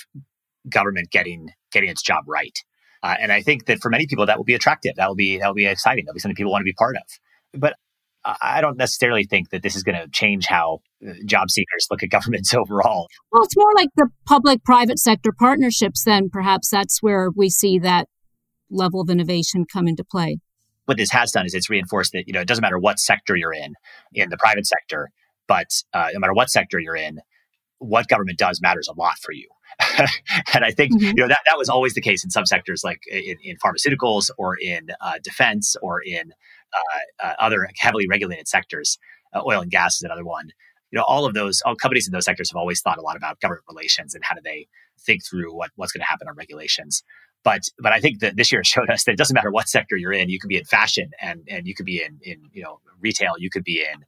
government 0.69 1.10
getting 1.10 1.50
getting 1.71 1.89
its 1.89 2.04
job 2.04 2.24
right. 2.28 2.58
Uh, 3.04 3.15
and 3.19 3.32
I 3.32 3.41
think 3.41 3.65
that 3.65 3.80
for 3.82 3.89
many 3.89 4.06
people, 4.06 4.28
that 4.28 4.38
will 4.38 4.45
be 4.45 4.54
attractive. 4.54 4.93
That 4.97 5.08
will 5.08 5.15
be 5.15 5.39
that 5.39 5.47
will 5.47 5.56
be 5.56 5.65
exciting. 5.65 6.06
That 6.06 6.12
will 6.12 6.15
be 6.15 6.19
something 6.19 6.36
people 6.36 6.52
want 6.52 6.62
to 6.62 6.65
be 6.65 6.74
part 6.74 6.95
of. 6.95 7.60
But 7.60 7.76
I 8.23 8.62
don't 8.62 8.77
necessarily 8.77 9.23
think 9.23 9.49
that 9.49 9.63
this 9.63 9.75
is 9.75 9.84
going 9.84 9.97
to 9.97 10.07
change 10.10 10.45
how 10.45 10.81
uh, 11.07 11.13
job 11.25 11.49
seekers 11.49 11.88
look 11.89 12.03
at 12.03 12.10
governments 12.10 12.53
overall. 12.53 13.07
Well, 13.31 13.43
it's 13.43 13.57
more 13.57 13.71
like 13.75 13.89
the 13.95 14.10
public 14.25 14.63
private 14.63 14.99
sector 14.99 15.31
partnerships, 15.38 16.03
then 16.03 16.29
perhaps 16.29 16.69
that's 16.69 17.01
where 17.01 17.29
we 17.36 17.49
see 17.49 17.79
that 17.79 18.07
level 18.69 19.01
of 19.01 19.10
innovation 19.10 19.65
come 19.71 19.88
into 19.88 20.03
play. 20.03 20.38
What 20.86 20.97
this 20.97 21.12
has 21.12 21.31
done 21.31 21.45
is 21.45 21.53
it's 21.53 21.69
reinforced 21.69 22.12
that, 22.13 22.25
you 22.27 22.34
know, 22.34 22.41
it 22.41 22.47
doesn't 22.47 22.62
matter 22.62 22.79
what 22.79 22.99
sector 22.99 23.36
you're 23.36 23.53
in, 23.53 23.75
in 24.13 24.29
the 24.29 24.38
private 24.38 24.65
sector, 24.65 25.10
but 25.47 25.67
uh, 25.93 26.10
no 26.13 26.19
matter 26.19 26.34
what 26.34 26.49
sector 26.49 26.79
you're 26.79 26.95
in, 26.95 27.19
what 27.79 28.07
government 28.07 28.38
does 28.38 28.62
matters 28.62 28.88
a 28.88 28.93
lot 28.93 29.17
for 29.19 29.31
you. 29.31 29.47
and 30.53 30.65
I 30.65 30.71
think 30.71 30.93
mm-hmm. 30.93 31.05
you 31.05 31.13
know 31.15 31.27
that 31.27 31.39
that 31.45 31.57
was 31.57 31.69
always 31.69 31.93
the 31.93 32.01
case 32.01 32.23
in 32.23 32.29
some 32.29 32.45
sectors, 32.45 32.84
like 32.84 33.01
in, 33.07 33.38
in 33.41 33.57
pharmaceuticals 33.57 34.29
or 34.38 34.55
in 34.60 34.89
uh, 34.99 35.13
defense 35.23 35.75
or 35.81 36.01
in 36.01 36.34
uh, 36.73 37.27
uh, 37.27 37.34
other 37.39 37.67
heavily 37.77 38.07
regulated 38.07 38.47
sectors. 38.47 38.97
Uh, 39.34 39.41
oil 39.45 39.62
and 39.62 39.71
gas 39.71 39.95
is 39.95 40.03
another 40.03 40.25
one. 40.25 40.49
You 40.91 40.99
know, 40.99 41.05
all 41.07 41.25
of 41.25 41.34
those 41.34 41.62
all 41.65 41.75
companies 41.75 42.07
in 42.07 42.12
those 42.12 42.25
sectors 42.25 42.51
have 42.51 42.57
always 42.57 42.81
thought 42.81 42.97
a 42.97 43.01
lot 43.01 43.15
about 43.15 43.39
government 43.39 43.65
relations 43.69 44.13
and 44.13 44.23
how 44.23 44.36
do 44.36 44.41
they 44.43 44.67
think 44.99 45.25
through 45.25 45.55
what, 45.55 45.71
what's 45.75 45.91
going 45.91 46.01
to 46.01 46.07
happen 46.07 46.27
on 46.27 46.36
regulations. 46.36 47.03
But 47.43 47.62
but 47.79 47.91
I 47.93 47.99
think 47.99 48.19
that 48.19 48.36
this 48.36 48.51
year 48.51 48.63
showed 48.65 48.89
us 48.89 49.05
that 49.05 49.13
it 49.13 49.17
doesn't 49.17 49.34
matter 49.34 49.51
what 49.51 49.69
sector 49.69 49.95
you're 49.95 50.13
in. 50.13 50.29
You 50.29 50.39
could 50.39 50.49
be 50.49 50.57
in 50.57 50.65
fashion 50.65 51.12
and 51.21 51.41
and 51.49 51.67
you 51.67 51.73
could 51.73 51.86
be 51.86 52.03
in 52.03 52.19
in 52.21 52.41
you 52.51 52.63
know 52.63 52.79
retail. 52.99 53.34
You 53.38 53.49
could 53.49 53.63
be 53.63 53.81
in 53.81 54.05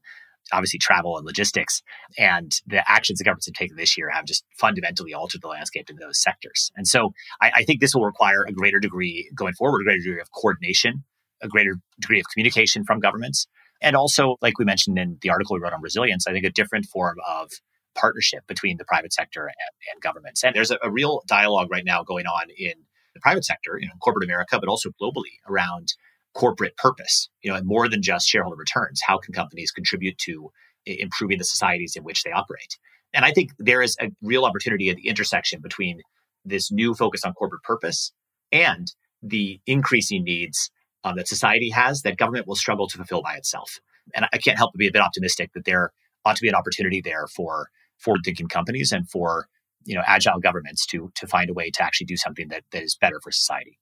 obviously 0.51 0.79
travel 0.79 1.17
and 1.17 1.25
logistics. 1.25 1.81
And 2.17 2.51
the 2.67 2.83
actions 2.89 3.19
the 3.19 3.23
governments 3.23 3.45
have 3.45 3.53
taken 3.53 3.77
this 3.77 3.97
year 3.97 4.09
have 4.09 4.25
just 4.25 4.43
fundamentally 4.57 5.13
altered 5.13 5.41
the 5.41 5.47
landscape 5.47 5.89
in 5.89 5.97
those 5.97 6.21
sectors. 6.21 6.71
And 6.75 6.87
so 6.87 7.13
I, 7.41 7.51
I, 7.55 7.63
think 7.63 7.79
this 7.79 7.95
will 7.95 8.03
require 8.03 8.43
a 8.43 8.51
greater 8.51 8.79
degree 8.79 9.31
going 9.35 9.53
forward, 9.53 9.81
a 9.81 9.83
greater 9.85 10.03
degree 10.03 10.21
of 10.21 10.31
coordination 10.31 11.05
a 11.43 11.47
greater 11.47 11.75
degree 11.99 12.19
of 12.19 12.25
communication 12.33 12.83
from 12.83 12.99
governments. 12.99 13.47
And 13.81 13.95
also, 13.95 14.37
like 14.41 14.57
we 14.57 14.65
mentioned 14.65 14.97
in 14.97 15.17
the 15.21 15.29
article 15.29 15.55
we 15.55 15.61
wrote 15.61 15.73
on 15.73 15.81
resilience, 15.81 16.25
I 16.25 16.31
think 16.31 16.45
a 16.45 16.51
different 16.51 16.85
form 16.85 17.17
of 17.27 17.51
partnership 17.95 18.47
between 18.47 18.77
the 18.77 18.85
private 18.85 19.13
sector 19.13 19.45
and, 19.45 19.93
and 19.93 20.01
governments. 20.01 20.43
And 20.43 20.55
there's 20.55 20.71
a, 20.71 20.79
a, 20.81 20.89
real 20.89 21.21
dialogue 21.27 21.67
right 21.69 21.85
now 21.85 22.01
going 22.03 22.25
on 22.25 22.47
in 22.57 22.73
the 23.13 23.19
private 23.19 23.45
sector, 23.45 23.77
you 23.79 23.87
know, 23.87 23.93
corporate 24.01 24.23
America, 24.23 24.59
but 24.59 24.69
also 24.69 24.89
globally 25.01 25.37
around 25.47 25.89
corporate 26.33 26.75
purpose, 26.77 27.29
you 27.43 27.51
know, 27.51 27.57
and 27.57 27.67
more 27.67 27.87
than 27.87 28.01
just 28.01 28.27
shareholder 28.27 28.57
returns. 28.57 29.01
How 29.05 29.19
can 29.19 29.33
companies 29.33 29.71
contribute 29.71 30.17
to 30.19 30.49
improving 30.85 31.37
the 31.37 31.43
societies 31.43 31.95
in 31.95 32.03
which 32.03 32.23
they 32.23 32.31
operate? 32.31 32.77
And 33.13 33.25
I 33.25 33.31
think 33.31 33.51
there 33.59 33.81
is 33.81 33.95
a 34.01 34.09
real 34.21 34.45
opportunity 34.45 34.89
at 34.89 34.95
the 34.95 35.07
intersection 35.07 35.61
between 35.61 36.01
this 36.43 36.71
new 36.71 36.95
focus 36.95 37.23
on 37.23 37.33
corporate 37.33 37.63
purpose 37.63 38.11
and 38.51 38.87
the 39.21 39.59
increasing 39.67 40.23
needs 40.23 40.71
um, 41.03 41.15
that 41.17 41.27
society 41.27 41.69
has 41.69 42.01
that 42.01 42.17
government 42.17 42.47
will 42.47 42.55
struggle 42.55 42.87
to 42.87 42.97
fulfill 42.97 43.21
by 43.21 43.35
itself. 43.35 43.79
And 44.15 44.25
I 44.33 44.37
can't 44.37 44.57
help 44.57 44.73
but 44.73 44.79
be 44.79 44.87
a 44.87 44.91
bit 44.91 45.01
optimistic 45.01 45.51
that 45.53 45.65
there 45.65 45.91
ought 46.25 46.35
to 46.35 46.41
be 46.41 46.49
an 46.49 46.55
opportunity 46.55 47.01
there 47.01 47.27
for 47.27 47.69
forward-thinking 47.99 48.47
companies 48.47 48.91
and 48.91 49.09
for 49.09 49.47
you 49.85 49.95
know 49.95 50.03
agile 50.05 50.39
governments 50.39 50.85
to 50.87 51.11
to 51.15 51.27
find 51.27 51.49
a 51.49 51.53
way 51.53 51.69
to 51.69 51.83
actually 51.83 52.05
do 52.05 52.17
something 52.17 52.47
that, 52.49 52.63
that 52.71 52.83
is 52.83 52.95
better 52.99 53.19
for 53.21 53.31
society. 53.31 53.77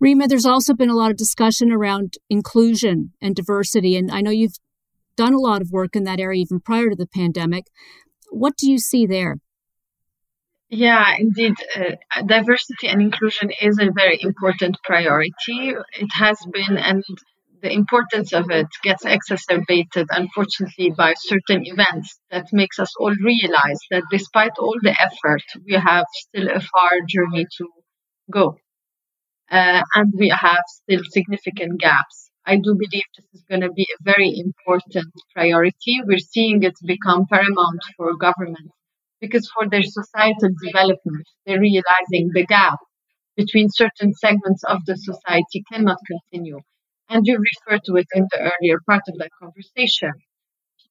Rima, 0.00 0.28
there's 0.28 0.46
also 0.46 0.74
been 0.74 0.90
a 0.90 0.96
lot 0.96 1.10
of 1.10 1.16
discussion 1.16 1.72
around 1.72 2.14
inclusion 2.30 3.12
and 3.20 3.34
diversity, 3.34 3.96
and 3.96 4.10
I 4.10 4.20
know 4.20 4.30
you've 4.30 4.58
done 5.16 5.34
a 5.34 5.38
lot 5.38 5.60
of 5.60 5.70
work 5.72 5.96
in 5.96 6.04
that 6.04 6.20
area 6.20 6.40
even 6.40 6.60
prior 6.60 6.90
to 6.90 6.96
the 6.96 7.06
pandemic. 7.06 7.66
What 8.30 8.56
do 8.56 8.70
you 8.70 8.78
see 8.78 9.06
there? 9.06 9.38
Yeah, 10.70 11.14
indeed. 11.18 11.54
Uh, 11.76 12.22
diversity 12.26 12.88
and 12.88 13.00
inclusion 13.02 13.50
is 13.60 13.78
a 13.78 13.90
very 13.94 14.18
important 14.22 14.76
priority. 14.84 15.74
It 15.92 16.10
has 16.14 16.38
been, 16.52 16.76
and 16.78 17.04
the 17.60 17.70
importance 17.72 18.32
of 18.32 18.50
it 18.50 18.68
gets 18.82 19.04
exacerbated, 19.04 20.06
unfortunately, 20.10 20.90
by 20.96 21.12
certain 21.18 21.66
events 21.66 22.18
that 22.30 22.46
makes 22.52 22.78
us 22.78 22.92
all 22.98 23.14
realize 23.22 23.80
that 23.90 24.04
despite 24.10 24.52
all 24.58 24.76
the 24.82 24.96
effort, 24.98 25.42
we 25.66 25.74
have 25.74 26.06
still 26.12 26.48
a 26.48 26.60
far 26.60 26.92
journey 27.06 27.44
to 27.58 27.68
go. 28.30 28.56
Uh, 29.50 29.82
and 29.96 30.12
we 30.18 30.28
have 30.30 30.64
still 30.68 31.02
significant 31.10 31.80
gaps. 31.80 32.30
I 32.46 32.56
do 32.56 32.74
believe 32.78 33.04
this 33.16 33.26
is 33.34 33.44
going 33.48 33.60
to 33.62 33.72
be 33.72 33.86
a 33.98 34.02
very 34.04 34.32
important 34.38 35.12
priority. 35.34 36.00
We're 36.06 36.18
seeing 36.18 36.62
it 36.62 36.74
become 36.86 37.26
paramount 37.30 37.82
for 37.96 38.16
government 38.16 38.70
because 39.20 39.50
for 39.54 39.68
their 39.68 39.82
societal 39.82 40.50
development, 40.64 41.26
they're 41.44 41.60
realizing 41.60 42.30
the 42.32 42.46
gap 42.46 42.78
between 43.36 43.68
certain 43.70 44.12
segments 44.14 44.64
of 44.64 44.84
the 44.86 44.96
society 44.96 45.62
cannot 45.72 45.98
continue. 46.06 46.60
And 47.08 47.26
you 47.26 47.38
referred 47.38 47.84
to 47.84 47.96
it 47.96 48.06
in 48.14 48.26
the 48.30 48.52
earlier 48.52 48.78
part 48.86 49.02
of 49.08 49.18
that 49.18 49.30
conversation. 49.40 50.12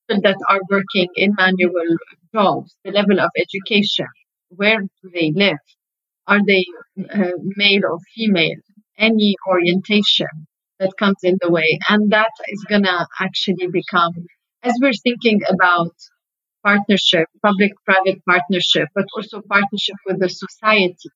People 0.07 0.21
that 0.23 0.37
are 0.49 0.61
working 0.69 1.09
in 1.15 1.33
manual 1.37 1.97
jobs, 2.33 2.75
the 2.83 2.91
level 2.91 3.19
of 3.19 3.29
education, 3.37 4.07
where 4.49 4.79
do 4.79 5.09
they 5.13 5.31
live? 5.35 5.59
Are 6.25 6.39
they 6.45 6.65
uh, 7.13 7.37
male 7.55 7.81
or 7.85 7.99
female? 8.15 8.61
Any 8.97 9.35
orientation 9.47 10.47
that 10.79 10.97
comes 10.97 11.17
in 11.23 11.37
the 11.41 11.51
way. 11.51 11.79
And 11.89 12.11
that 12.11 12.31
is 12.47 12.65
going 12.69 12.83
to 12.83 13.07
actually 13.19 13.67
become, 13.67 14.13
as 14.63 14.73
we're 14.81 14.93
thinking 14.93 15.41
about 15.49 15.93
partnership, 16.67 17.27
public 17.41 17.71
private 17.85 18.19
partnership, 18.25 18.89
but 18.93 19.05
also 19.15 19.41
partnership 19.49 19.95
with 20.05 20.19
the 20.19 20.27
society 20.27 21.09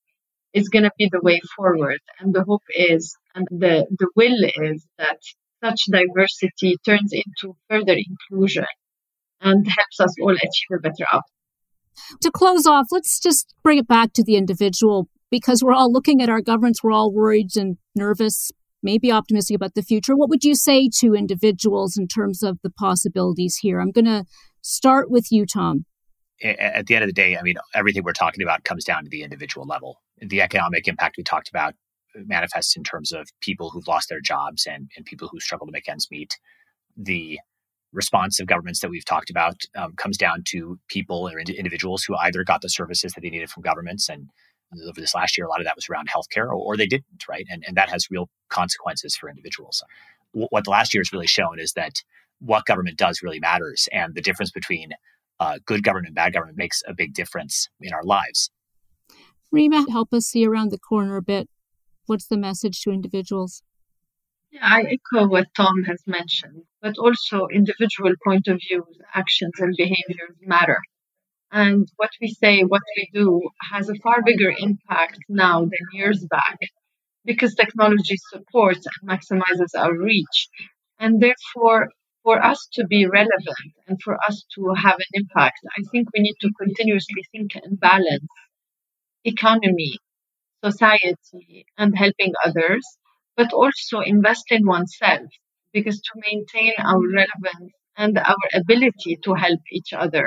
is 0.54 0.70
going 0.70 0.84
to 0.84 0.90
be 0.98 1.08
the 1.12 1.20
way 1.22 1.40
forward. 1.56 2.00
And 2.18 2.34
the 2.34 2.44
hope 2.44 2.62
is, 2.74 3.14
and 3.34 3.46
the, 3.50 3.86
the 3.98 4.08
will 4.16 4.38
is 4.68 4.86
that 4.98 5.18
such 5.62 5.82
diversity 5.90 6.76
turns 6.86 7.12
into 7.12 7.54
further 7.68 7.96
inclusion 8.10 8.64
and 9.42 9.66
helps 9.66 10.00
us 10.00 10.14
all 10.22 10.34
achieve 10.34 10.72
a 10.74 10.80
better 10.80 11.04
outcome. 11.12 11.22
To 12.22 12.30
close 12.30 12.66
off, 12.66 12.86
let's 12.90 13.20
just 13.20 13.54
bring 13.62 13.78
it 13.78 13.86
back 13.86 14.14
to 14.14 14.24
the 14.24 14.36
individual 14.36 15.08
because 15.30 15.62
we're 15.62 15.74
all 15.74 15.92
looking 15.92 16.22
at 16.22 16.30
our 16.30 16.40
governments, 16.40 16.82
we're 16.82 16.92
all 16.92 17.12
worried 17.12 17.56
and 17.56 17.76
nervous, 17.94 18.50
maybe 18.82 19.12
optimistic 19.12 19.56
about 19.56 19.74
the 19.74 19.82
future. 19.82 20.16
What 20.16 20.30
would 20.30 20.44
you 20.44 20.54
say 20.54 20.88
to 21.00 21.14
individuals 21.14 21.98
in 21.98 22.08
terms 22.08 22.42
of 22.42 22.58
the 22.62 22.70
possibilities 22.70 23.58
here? 23.60 23.80
I'm 23.80 23.90
going 23.90 24.06
to 24.06 24.24
start 24.62 25.10
with 25.10 25.30
you, 25.30 25.46
Tom. 25.46 25.84
At 26.42 26.86
the 26.86 26.94
end 26.96 27.04
of 27.04 27.08
the 27.08 27.14
day, 27.14 27.36
I 27.36 27.42
mean, 27.42 27.56
everything 27.74 28.02
we're 28.02 28.12
talking 28.12 28.42
about 28.42 28.64
comes 28.64 28.84
down 28.84 29.04
to 29.04 29.10
the 29.10 29.22
individual 29.22 29.66
level. 29.66 30.02
The 30.20 30.40
economic 30.40 30.88
impact 30.88 31.16
we 31.16 31.22
talked 31.22 31.48
about 31.48 31.74
manifests 32.14 32.76
in 32.76 32.82
terms 32.82 33.12
of 33.12 33.28
people 33.40 33.70
who've 33.70 33.86
lost 33.86 34.08
their 34.08 34.20
jobs 34.20 34.66
and, 34.66 34.90
and 34.96 35.06
people 35.06 35.28
who 35.28 35.38
struggle 35.38 35.66
to 35.66 35.72
make 35.72 35.88
ends 35.88 36.08
meet. 36.10 36.38
The 36.96 37.38
response 37.92 38.40
of 38.40 38.46
governments 38.46 38.80
that 38.80 38.90
we've 38.90 39.04
talked 39.04 39.30
about 39.30 39.60
um, 39.76 39.94
comes 39.96 40.16
down 40.16 40.42
to 40.48 40.78
people 40.88 41.28
or 41.28 41.38
individuals 41.38 42.02
who 42.02 42.16
either 42.16 42.42
got 42.42 42.62
the 42.62 42.68
services 42.68 43.12
that 43.12 43.20
they 43.20 43.30
needed 43.30 43.50
from 43.50 43.62
governments 43.62 44.08
and 44.08 44.30
over 44.88 45.00
this 45.00 45.14
last 45.14 45.36
year, 45.36 45.46
a 45.46 45.50
lot 45.50 45.60
of 45.60 45.66
that 45.66 45.76
was 45.76 45.88
around 45.88 46.08
healthcare, 46.08 46.46
or, 46.46 46.54
or 46.54 46.76
they 46.76 46.86
didn't, 46.86 47.28
right? 47.28 47.46
And, 47.50 47.62
and 47.66 47.76
that 47.76 47.90
has 47.90 48.10
real 48.10 48.30
consequences 48.48 49.16
for 49.16 49.28
individuals. 49.28 49.82
what 50.32 50.64
the 50.64 50.70
last 50.70 50.94
year 50.94 51.00
has 51.00 51.12
really 51.12 51.26
shown 51.26 51.58
is 51.58 51.74
that 51.74 52.02
what 52.44 52.66
government 52.66 52.98
does 52.98 53.22
really 53.22 53.40
matters, 53.40 53.88
and 53.92 54.14
the 54.14 54.20
difference 54.20 54.50
between 54.50 54.90
uh, 55.40 55.58
good 55.64 55.82
government 55.82 56.08
and 56.08 56.14
bad 56.14 56.32
government 56.32 56.58
makes 56.58 56.82
a 56.86 56.94
big 56.94 57.14
difference 57.14 57.68
in 57.80 57.92
our 57.92 58.04
lives. 58.04 58.50
Rima, 59.50 59.84
help 59.90 60.12
us 60.12 60.26
see 60.26 60.46
around 60.46 60.70
the 60.70 60.78
corner 60.78 61.16
a 61.16 61.22
bit. 61.22 61.48
What's 62.06 62.26
the 62.26 62.36
message 62.36 62.80
to 62.82 62.90
individuals? 62.90 63.62
Yeah, 64.50 64.60
I 64.62 64.82
echo 64.82 65.28
what 65.28 65.48
Tom 65.56 65.84
has 65.84 66.02
mentioned, 66.06 66.64
but 66.80 66.98
also 66.98 67.46
individual 67.52 68.12
point 68.24 68.48
of 68.48 68.60
views, 68.68 68.98
actions, 69.14 69.52
and 69.58 69.74
behaviors 69.76 70.36
matter. 70.42 70.78
And 71.50 71.86
what 71.96 72.10
we 72.20 72.28
say, 72.28 72.62
what 72.62 72.82
we 72.96 73.10
do 73.12 73.42
has 73.70 73.88
a 73.88 73.94
far 74.02 74.22
bigger 74.22 74.52
impact 74.58 75.18
now 75.28 75.60
than 75.60 75.72
years 75.92 76.24
back 76.30 76.58
because 77.24 77.54
technology 77.54 78.16
supports 78.30 78.86
and 78.86 79.10
maximizes 79.10 79.78
our 79.78 79.96
reach. 79.96 80.48
And 80.98 81.20
therefore, 81.20 81.88
for 82.22 82.44
us 82.44 82.68
to 82.74 82.86
be 82.86 83.06
relevant 83.06 83.74
and 83.86 84.00
for 84.02 84.16
us 84.28 84.44
to 84.54 84.74
have 84.74 84.96
an 84.98 85.12
impact, 85.14 85.60
I 85.78 85.82
think 85.92 86.08
we 86.14 86.20
need 86.22 86.36
to 86.40 86.50
continuously 86.58 87.24
think 87.32 87.54
and 87.56 87.78
balance 87.80 88.26
economy, 89.24 89.98
society, 90.64 91.66
and 91.78 91.96
helping 91.98 92.32
others, 92.44 92.84
but 93.36 93.52
also 93.52 94.00
invest 94.00 94.44
in 94.50 94.66
oneself 94.66 95.28
because 95.72 96.00
to 96.00 96.22
maintain 96.30 96.72
our 96.78 97.00
relevance 97.00 97.72
and 97.96 98.18
our 98.18 98.44
ability 98.54 99.18
to 99.24 99.34
help 99.34 99.60
each 99.72 99.92
other 99.92 100.26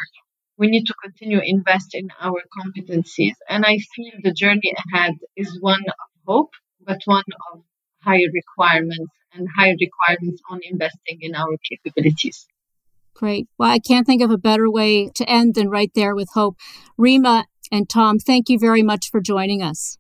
we 0.57 0.67
need 0.67 0.85
to 0.87 0.95
continue 1.03 1.39
invest 1.43 1.95
in 1.95 2.09
our 2.21 2.41
competencies. 2.59 3.33
And 3.49 3.65
I 3.65 3.77
feel 3.95 4.13
the 4.23 4.33
journey 4.33 4.73
ahead 4.93 5.13
is 5.35 5.59
one 5.61 5.83
of 5.87 6.09
hope, 6.27 6.51
but 6.81 7.01
one 7.05 7.23
of 7.53 7.63
higher 8.05 8.29
requirements 8.33 9.11
and 9.33 9.47
higher 9.57 9.75
requirements 9.79 10.41
on 10.49 10.59
investing 10.63 11.19
in 11.21 11.35
our 11.35 11.57
capabilities. 11.69 12.47
Great. 13.13 13.47
Well, 13.57 13.71
I 13.71 13.79
can't 13.79 14.05
think 14.05 14.21
of 14.21 14.29
a 14.29 14.37
better 14.37 14.69
way 14.69 15.09
to 15.15 15.29
end 15.29 15.55
than 15.55 15.69
right 15.69 15.91
there 15.95 16.15
with 16.15 16.29
hope. 16.33 16.57
Rima 16.97 17.45
and 17.71 17.89
Tom, 17.89 18.19
thank 18.19 18.49
you 18.49 18.59
very 18.59 18.83
much 18.83 19.09
for 19.09 19.21
joining 19.21 19.61
us. 19.61 19.97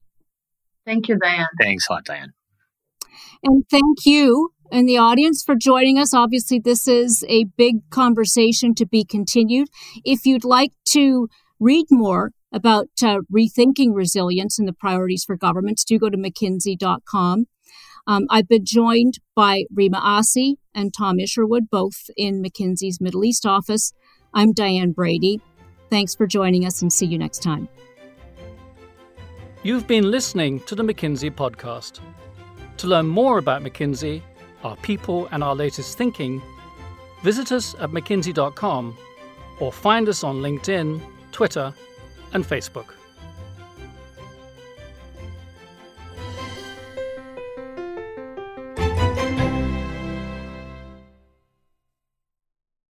Thank 0.85 1.07
you, 1.07 1.17
Diane. 1.17 1.47
Thanks 1.59 1.87
a 1.89 1.93
lot, 1.93 2.05
Diane. 2.05 2.33
And 3.43 3.63
thank 3.69 4.05
you 4.05 4.51
in 4.71 4.85
the 4.85 4.97
audience 4.97 5.43
for 5.43 5.55
joining 5.55 5.97
us. 5.97 6.13
Obviously, 6.13 6.59
this 6.59 6.87
is 6.87 7.23
a 7.29 7.45
big 7.57 7.89
conversation 7.89 8.75
to 8.75 8.85
be 8.85 9.05
continued. 9.05 9.69
If 10.03 10.25
you'd 10.25 10.43
like 10.43 10.71
to 10.89 11.27
read 11.59 11.85
more 11.89 12.31
about 12.51 12.87
uh, 13.01 13.19
rethinking 13.33 13.93
resilience 13.93 14.59
and 14.59 14.67
the 14.67 14.73
priorities 14.73 15.23
for 15.25 15.35
governments, 15.35 15.83
do 15.83 15.97
go 15.97 16.09
to 16.09 16.17
mckinsey.com. 16.17 17.45
Um, 18.07 18.27
I've 18.29 18.47
been 18.47 18.65
joined 18.65 19.19
by 19.35 19.63
Rima 19.73 19.99
Assi 19.99 20.55
and 20.73 20.93
Tom 20.93 21.19
Isherwood, 21.19 21.69
both 21.69 22.09
in 22.15 22.43
McKinsey's 22.43 23.01
Middle 23.01 23.25
East 23.25 23.45
office. 23.45 23.93
I'm 24.33 24.53
Diane 24.53 24.91
Brady. 24.91 25.41
Thanks 25.89 26.13
for 26.13 26.27
joining 26.27 26.65
us 26.65 26.81
and 26.81 26.91
see 26.91 27.05
you 27.05 27.17
next 27.17 27.41
time. 27.41 27.67
You've 29.63 29.87
been 29.87 30.11
listening 30.11 30.59
to 30.61 30.75
the 30.75 30.83
McKinsey 30.83 31.31
podcast. 31.31 31.99
To 32.77 32.87
learn 32.87 33.07
more 33.07 33.37
about 33.37 33.63
McKinsey, 33.63 34.21
our 34.63 34.75
people, 34.77 35.27
and 35.31 35.43
our 35.43 35.55
latest 35.55 35.97
thinking, 35.97 36.41
visit 37.23 37.51
us 37.51 37.73
at 37.79 37.89
mckinsey.com 37.89 38.97
or 39.59 39.71
find 39.71 40.09
us 40.09 40.23
on 40.23 40.41
LinkedIn, 40.41 41.01
Twitter, 41.31 41.73
and 42.33 42.43
Facebook. 42.43 42.94